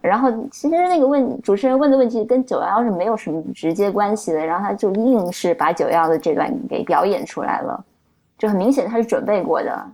[0.00, 7.84] 然后其实那个问主持人问的问题跟九幺幺是没有什么直接关系的，然后他就硬是把九幺幺的这段给表演出来了，
[8.38, 9.86] 就很明显他是准备过的，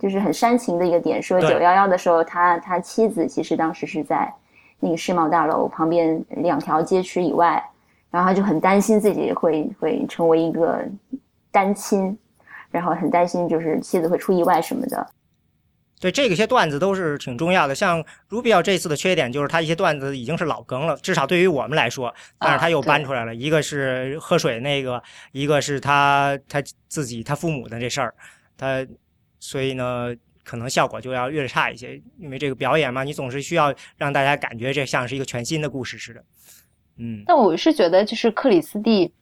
[0.00, 4.32] 就是很煽情的一个点，说九幺幺的时候他他妻子其实当时是在
[4.80, 7.62] 那个世贸大楼旁边两条街区以外，
[8.10, 10.84] 然后他就很担心自己会会成为一个
[11.52, 12.18] 单亲，
[12.70, 15.06] 然后很担心就是妻子会出意外什么的。
[16.02, 25.00] 对这个些段子都是挺重要的，像 Rubio 这次的缺点就是他一些段子已经是老梗了，至少对于我们来说，但是他又搬出来了，一个是喝水那个，
[25.30, 28.12] 一个是他他自己他父母的这事儿，
[28.58, 28.84] 他
[29.38, 30.12] 所以呢，
[30.42, 36.24] 可能效果就要略差一些，因为这个表演嘛，你总是需要让大家感觉这像是一个全新的故事似的，
[36.98, 37.22] 嗯。
[37.24, 39.14] 但我是觉得，就是克里斯蒂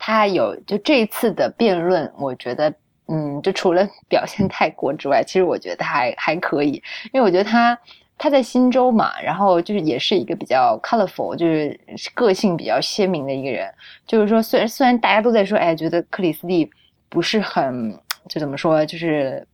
[0.00, 2.74] 他有就这一次的辩论，我觉得。
[3.06, 6.82] 嗯，就除了表现太过之外，其实我觉得他还还可以，
[7.12, 7.78] 因为我觉得他
[8.16, 11.78] 他在新州嘛，然后就是也是一个比较 colorful，就是
[12.14, 13.70] 个性比较鲜明的一个人。
[14.06, 16.70] 就是说，虽然虽然大家都在说，哎，觉得克里斯蒂
[17.10, 17.92] 不是很
[18.26, 19.46] 就怎么说，就是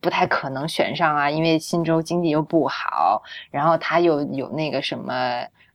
[0.00, 3.20] 不太可能选上啊，因为新州经济又不好，
[3.50, 5.12] 然后他又有那个什么，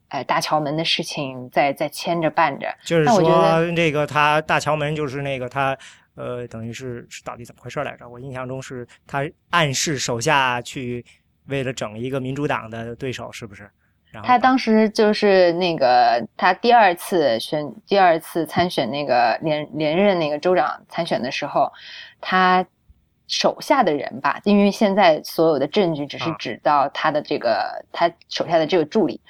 [0.07, 2.73] 哎，大桥门的事情在在牵着绊着。
[2.85, 3.19] 就是说，
[3.75, 5.77] 这个他大桥门就是那个他。
[6.17, 8.09] 呃，等于是是到底怎么回事来着？
[8.09, 9.21] 我印象中是他
[9.51, 11.05] 暗示手下去
[11.45, 13.69] 为了整一个民主党的对手，是不是？
[14.23, 21.71] 他当时就是那个他第二次选第二次参选那个连连任那个州长参选的时候，
[22.19, 22.65] 他
[23.27, 29.21] 手下的人吧，因为现在所有的证据只是指到他的这个他手下的这个助理，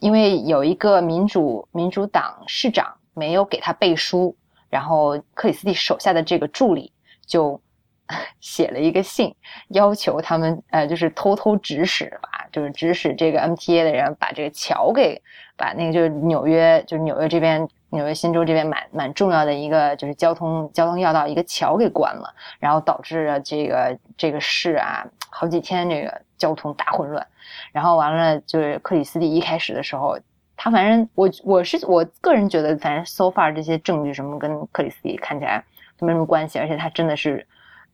[0.00, 4.36] 因为有一个民主民主党市长没有给他背书。
[4.74, 6.92] 然后克里斯蒂手下的这个助理
[7.24, 7.60] 就
[8.40, 9.32] 写了一个信，
[9.68, 15.22] 要求他们呃，就是偷偷指使吧，就是指使这个 MTA 的人把这个桥给
[15.56, 27.24] 把那个就是纽约就是纽约这边纽约新州这边蛮蛮重要的一个就是交通交通要道一个桥给关了，然后导致了这个这个市啊好几天这个交通大混乱，
[27.70, 30.18] 然后完了就是克里斯蒂一开始的时候。
[30.56, 35.64] 他反正我我是我个人觉得，反正 so far 这些证据什么跟克里斯蒂看起来
[36.00, 37.46] 没什么关系，而且他真的是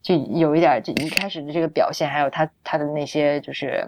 [0.02, 3.86] 就有一点，就一开始的这个表现，还有他他的那些就是。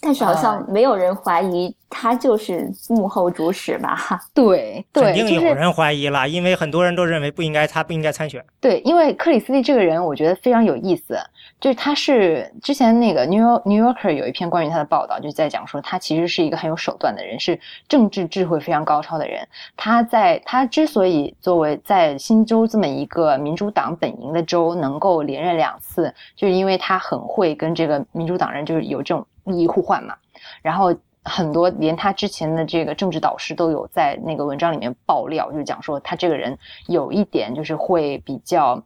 [0.00, 3.98] 但是好像没有人怀疑他就是幕后主使吧？
[4.34, 8.44] 对，肯定有人怀疑了，因为很多人都认为不应该，他不应该参选。
[8.60, 11.18] 对，因为克里斯蒂这个人，我觉得非常有意思，
[11.58, 17.58] 就是他是之前那个 New York New Yorker 有一篇关于他的报道，就在讲说他其实是一个很有手段的人，是
[17.88, 19.46] 政治智慧非常高超的人。
[19.76, 29.26] 他在他之所以作为在新州这么一个民主党本营的州能够连任两次，就是因为他很会跟这个民主党人就是有这种。
[29.46, 30.14] 利益互换嘛，
[30.62, 30.94] 然后
[31.24, 36.56] 很多连他之前的这个政治导师都有在那个文章里面爆料，就是讲说他这个人
[36.86, 38.80] 有一点就是会比较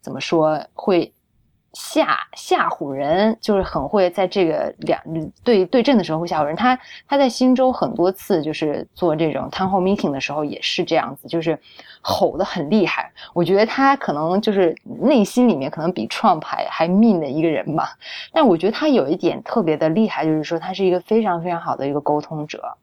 [0.00, 1.12] 怎么说，会
[1.78, 4.98] 吓吓唬人，就是很会在这个两
[5.44, 6.56] 对对阵的时候会吓唬人。
[6.56, 11.58] 他他在新州很多次就是做这种 town hall meeting 的时候也是这样子，就是
[12.00, 13.12] 吼的很厉害。
[13.34, 17.90] 我觉得他可能就是内心里面可能比 Trump 还还 mean 的一个人吧。
[18.32, 22.78] 但我觉得他有一点特别的厉害，就是说他是一个非常非常好的一个沟通者。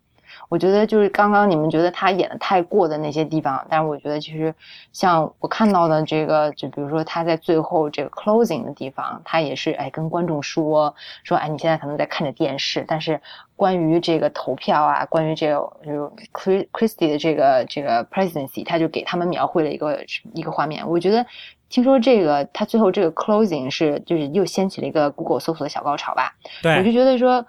[0.53, 4.53] 我觉得就是刚刚你们觉得他演的太过的那些地方，但是我觉得其实
[4.91, 10.93] 像我看到的这个，就比如说他在最后这个 closing 的地方，他也是哎跟观众说
[11.23, 13.19] 说哎你现在可能在看着电视，但是
[13.55, 16.15] 关于这个投票啊，关于这个就
[16.71, 20.05] Christie 的这个这个 presidency，他就给他们描绘了一个
[20.35, 20.87] 一个画面。
[20.87, 21.25] 我觉得
[21.67, 26.35] 听说这个他最后这个 closing 是就是又掀起了一个 Google 搜索的小高潮吧？
[26.61, 27.43] 对，我就觉得说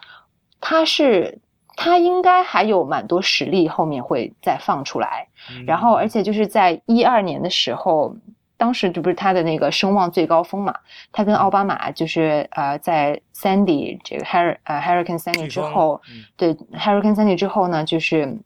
[0.59, 1.39] 他是。
[1.77, 5.27] 他应该还有蛮多实力，后面会再放出来。
[5.67, 8.15] 然后，而且就是在一二年的时候，
[8.57, 10.75] 当时就不是他的那个声望最高峰嘛？
[11.13, 16.01] 他跟奥巴马就是呃，在 Sandy 这个 Har 呃 Hurricane Sandy 之后，
[16.37, 18.39] 对 Hurricane Sandy 之后呢，就是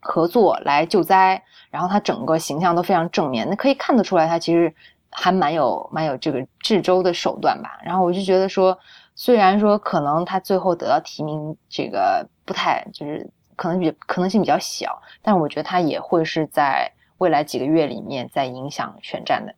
[0.00, 1.42] 合作来救灾。
[1.70, 4.72] 然后他整个形象都非常正面，那可以看得出来，他其实
[5.10, 7.78] 还蛮有蛮有这个治州的手段吧。
[7.82, 8.78] 然后我就觉得说。
[9.18, 19.54] 虽然说可能他最后得到提名，这个不太就是可能比可能性比较小，但我觉得他也会是在未来几个月里面在影响选战的。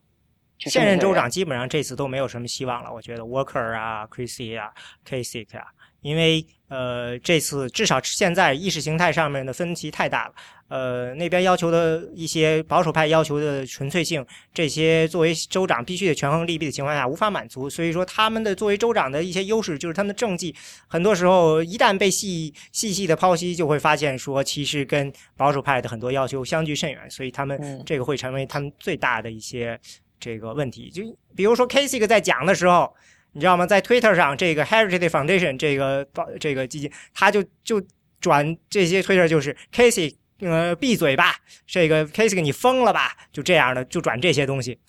[0.59, 4.73] 现任州长基本上这次都没有什么希望了，我觉得 Walker 啊、Christie 啊、
[5.07, 5.67] Kasich 啊。
[6.09, 10.35] 因为呃，这次至少现在意识形态上面的分歧太大了。
[10.69, 17.71] 呃，那边要求的一些保守派要求的纯粹性，这些作为州长必须得权衡利弊的情况下无法满足。
[17.71, 20.55] 所以说，他们的作为州长的一些优势，就是他们的政绩，
[20.87, 27.11] 很多时候一旦被细细细的剖析，就会发现说，其实跟保守派的很多要求相距甚远。
[27.11, 29.79] 所以他们这个会成为他们最大的一些
[30.21, 30.91] 这个问题。
[30.91, 31.03] 就
[31.35, 32.95] 比如说 Kasich 在讲的时候。
[33.33, 33.67] 你知道吗？
[33.67, 36.05] 在 Twitter 上，这个 Heritage Foundation 这个
[36.41, 37.81] 这个基金，他就就
[38.21, 41.37] 转这些 Twitter 就是 Casey，呃，闭嘴吧，
[41.67, 43.13] 这个 Casey 你疯了吧？
[43.31, 44.81] 就这样的，就转这些东西。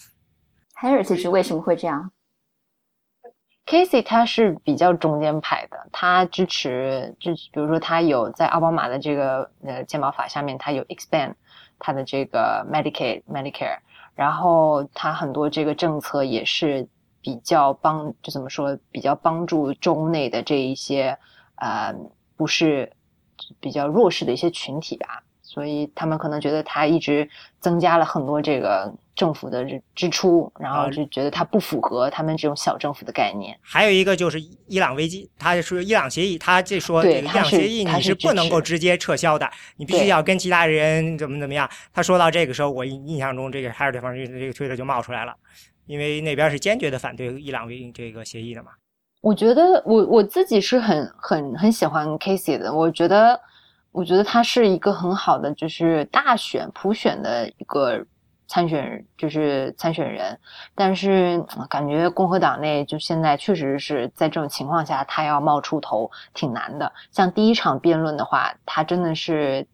[0.82, 2.12] Heritage 为什么会这样
[3.68, 11.34] ？Casey 他是比较中间派的，他支持，就比如说他有在奥巴马的这个呃健保法下面，他有 expand
[11.78, 13.78] 他的这个 Medicaid Medicare，
[14.16, 16.88] 然后他很多这个政策也是。
[17.22, 18.78] 比较帮就怎么说？
[18.92, 21.18] 比较帮助州内的这一些
[21.56, 21.94] 呃，
[22.36, 22.92] 不是
[23.60, 27.30] 比较弱势的一些群体吧，所以他们可能觉得他一直
[27.60, 33.58] 增加了很多这个政府的支出，然后就觉得他不符合他们这种小政府的概念。
[33.62, 41.70] 还有一个就是伊朗危机，他说伊朗协议，他这说这个伊朗协议你是不能够直接撤销的，你必须要跟其他人怎么怎么样。
[41.94, 45.36] 他说到这个时候，我印象中这个海尔对方这个推特就冒出来了。
[45.90, 48.70] 因为那边是坚决的反对伊朗这个协议的嘛。
[49.22, 52.72] 我觉得我我自己是很很很喜欢 Casey 的。
[52.72, 53.42] 我觉得
[53.92, 58.06] 我觉得他是一个很好的就是大选普选的一个
[58.48, 60.40] 参选就是参选人。
[60.76, 66.94] 但是感觉共和党内就现在确实是在这种情况下，他要冒出头挺难的。
[67.12, 69.66] 像第一场辩论的话，他真的是。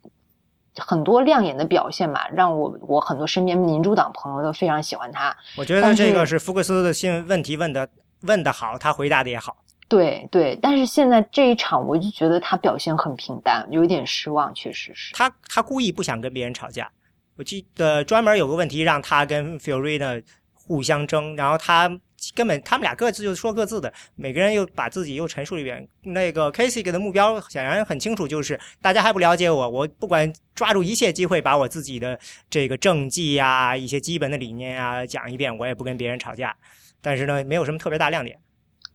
[0.78, 5.36] 很多亮眼的表现嘛，让我我很多身边民主党朋友都非常喜欢他。
[5.58, 7.88] 我觉得这个是福克斯的新闻问题问的
[8.22, 9.56] 问的好，他回答的也好。
[9.88, 15.14] 对对，但是现在这一场我就觉得他表现很平淡，有点失望，确实是。
[15.14, 16.90] 他他故意不想跟别人吵架，
[17.38, 20.24] 我记得专门有个问题让他跟 f i o r i n a
[20.54, 22.00] 互相争，然后他。
[22.34, 25.88] 根本他们俩各自就说各自的，每个人又把自己又陈述一遍。
[26.04, 32.18] 那个 Casey 给的目标显然很清楚，就是大家还不了解我，我不管抓住一切机会把我自己的
[32.50, 36.56] 这个政绩呀、一些基本的理念啊讲一遍，我也不跟别人吵架。
[37.02, 38.38] 但是呢，没有什么特别大亮点。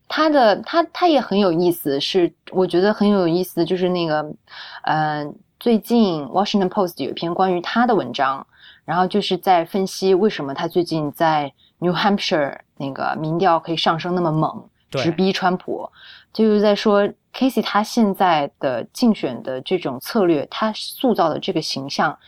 [0.09, 4.35] 他的他他也很有意思，是我觉得很有意思，就是那个，
[4.83, 8.45] 嗯，最近 Washington Post 有一篇关于他的文章，
[8.85, 12.59] 然后就是在分析为什么他最近在 New Hampshire。
[12.81, 15.89] 那个民调可以上升那么猛，直逼川普，
[16.33, 22.19] 就是在说 Casey 他现在的竞选的这种策略，他塑造的这个形象，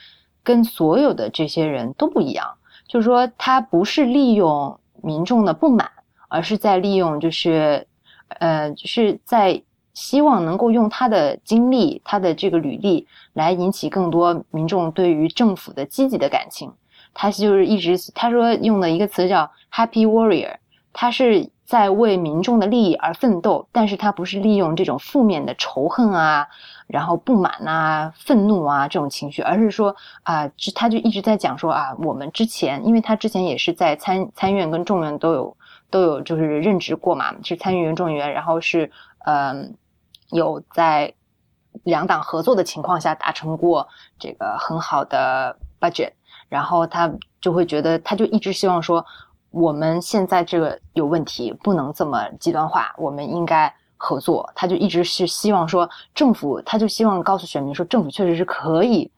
[0.43, 2.47] 跟所有的这些人都不一样。
[2.87, 5.89] 就是说，他不是利用民众的不满，
[6.27, 7.87] 而是在利用，就是
[8.27, 9.59] 呃，就是在
[9.93, 16.71] 希望能够用他的经历、他的这个履历来引起更多民众对于政府的积极的感情。
[17.13, 20.55] 他就是一直他说用的一个词叫 Happy Warrior，
[20.91, 26.47] 他是在为民众的利益而奋斗，但是他不是利用这种负面的仇恨啊，
[26.87, 35.57] 然后不满啊、愤怒啊这种情绪，而是说啊，他就一直在讲说啊，我们之前，因为他之前也是在参参院跟众院都有
[35.89, 38.91] 都有就是任职过嘛，是参议员、众议员，然后是
[39.25, 39.75] 嗯
[40.29, 41.13] 有在
[41.83, 43.87] 两党合作的情况下达成过
[44.19, 46.11] 这个很好的 budget，
[46.53, 47.11] 然后他
[47.41, 49.03] 就会觉得，他就一直希望说，
[49.49, 54.47] 我们现在这个有问题，不能这么极端化，我们应该合作。
[54.55, 59.11] 他就一直是希望说，政府他就希望告诉选民说，政府确实是可以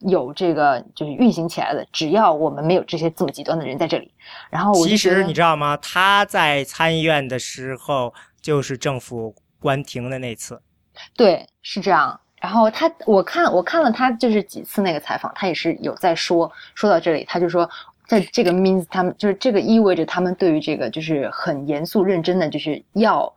[0.00, 4.12] 有这个就是运行起来的，只要我们没有这些这么极端的人在这里。
[4.50, 5.76] 然后我其实你知道吗？
[5.76, 8.12] 他在参议院的时候，
[8.42, 10.60] 就是政府关停的那次。
[11.14, 12.20] 对，是这样。
[12.40, 16.50] 然后他，我看我看了他就是几次那个采访，他也是有在说。
[16.74, 17.68] 说到这里，他就说，
[18.06, 23.30] 在这个 means 他们就是这个意味着他们对于这个就是很严肃认真的，就是要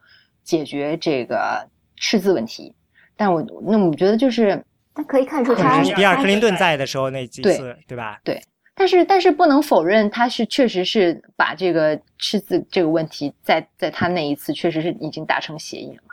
[0.44, 1.68] 解决这个
[1.98, 2.74] 赤字问题。
[3.18, 4.64] 但我那我觉得就是
[4.96, 8.20] 他可以看出他比尔克林顿在的时候那几次，对吧？
[8.24, 8.42] 对。
[8.76, 16.04] 但是但是不能否认，他是确实是把这个赤字这个问题在在他那一次确实是已经达成协议了。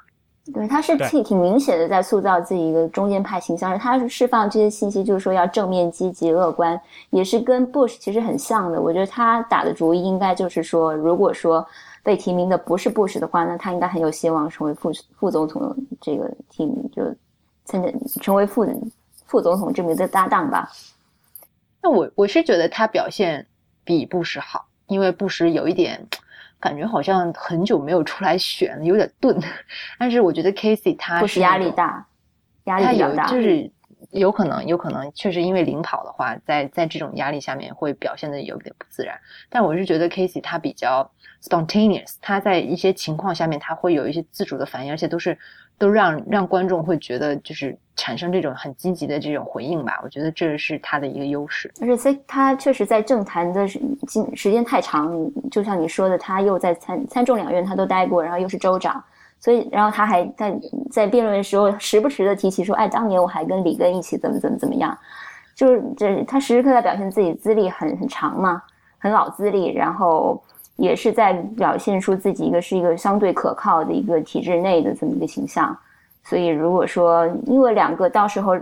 [0.52, 6.80] 对，他是挺挺明显的在塑造自己一个中间派形象，他释放这些信息，就是说要正面、积极、乐观，
[7.10, 8.80] 也是跟 Bush 其实很像的。
[8.80, 11.64] 我觉得他打的主意应该就是说，如果说
[12.02, 17.04] 被提名的不是 Bush 的话，那他应该很有希望成为副副总统这个提名，就
[17.64, 17.88] 参加
[18.20, 18.66] 成为副
[19.26, 20.68] 副总统这么一个搭档吧。
[21.80, 23.46] 那我我是觉得他表现
[23.84, 26.04] 比布什好，因为布什有一点。
[26.60, 29.36] 感觉好像很久没有出来选，有点钝。
[29.98, 32.06] 但是我觉得 Casey 他是压力大，
[32.64, 33.70] 压力比较大，就是
[34.10, 39.18] 有可能，有可能确实因为领跑的话，在在这种压力下面会表现的有点不自然。
[39.48, 41.10] 但我是觉得 Casey 他比较
[41.42, 45.36] spontaneous，他在一些情况下面他会有一些自主的反应，而且都是。
[45.80, 51.72] 都让让观众会觉得就是产生这种很积极的这种回应吧，我觉得这是他的一个优势。
[51.80, 53.80] 而且他确实在政坛的时
[54.36, 55.10] 时间太长，
[55.50, 59.02] 就像你说的，他又在参参众两院他都待过，然后又是州长，
[59.38, 64.96] 所以然后他还在在辩论的时候时不时的提起说，哎，当年我还跟里根一起怎么怎么怎么样，
[65.54, 68.62] 就是这他时时刻在表现自己资历很很长嘛，
[68.98, 70.38] 很老资历，然后。
[70.80, 75.78] 也是在表现出自己一个是一个相对可靠的一个体制内的这么一个形象，
[76.24, 78.58] 所以如果说因为两个到时候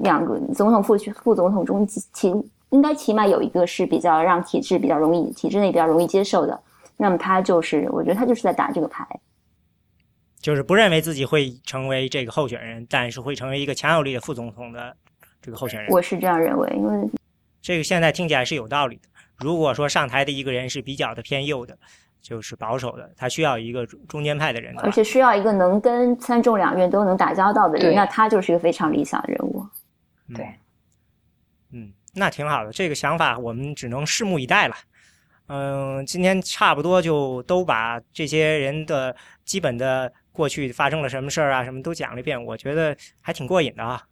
[0.00, 2.34] 两个总统副副总统中起
[2.70, 6.60] 应该起码有一个是比较让体制比较容易体制内比较容易接受的，
[6.96, 9.06] 那么他就是我觉得他就是在打这个牌，
[10.40, 14.96] 就是不认为自己会成为这个候选人，但是会成为一个强有力的副总统的
[15.40, 15.88] 这个候选人。
[15.92, 17.08] 我是这样认为，因为
[17.62, 19.02] 这个现在听起来是有道理的。
[19.38, 21.76] 如果说上台的一个人是比较的偏右的，
[22.22, 29.64] 就是保守的，他需要一个中间派的人，而且需要一个能跟参众两院都能打交道的人，那他就是一个非常理想的人物。
[30.34, 30.44] 对，
[31.72, 34.74] 嗯，那挺好的，这个想法我们只能拭目以待了。
[35.48, 39.14] 嗯，今天差不多就都把这些人的
[39.44, 44.02] 基本的过去发生了什么事儿啊，什么都讲了一遍，我觉得还挺过瘾的啊。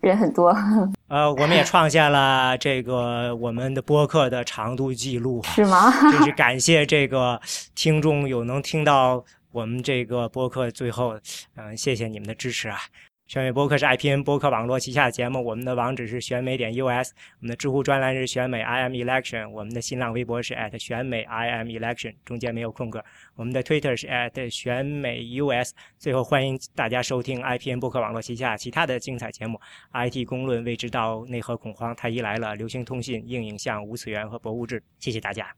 [0.00, 0.54] 人很多，
[1.08, 5.90] 呃，我们也创下了这个我们的播客的长度记录， 是吗？
[6.12, 7.40] 就是感谢这个
[7.74, 11.18] 听众有能听到我们这个播客最后，
[11.56, 12.78] 嗯，谢谢你们的支持啊。
[13.26, 17.10] 选美播客是 IPN 播客网络旗下的节目，我们的网址是选美点 US，
[17.40, 23.02] 我们的知乎专栏是选美 IM Election，我们的新浪微博是 at 选美 IM Election，中间没有空格。
[23.34, 25.72] 我们的 Twitter 是 at 选美 US。
[25.98, 29.58] 最后欢迎大家收听 IPN 播客网络旗下其他的精彩节目
[29.94, 34.82] ：IT 公论、未知道、内核恐慌、太医来了、流行通信、硬影像、无次元和博物志。
[34.98, 35.48] 谢谢大家。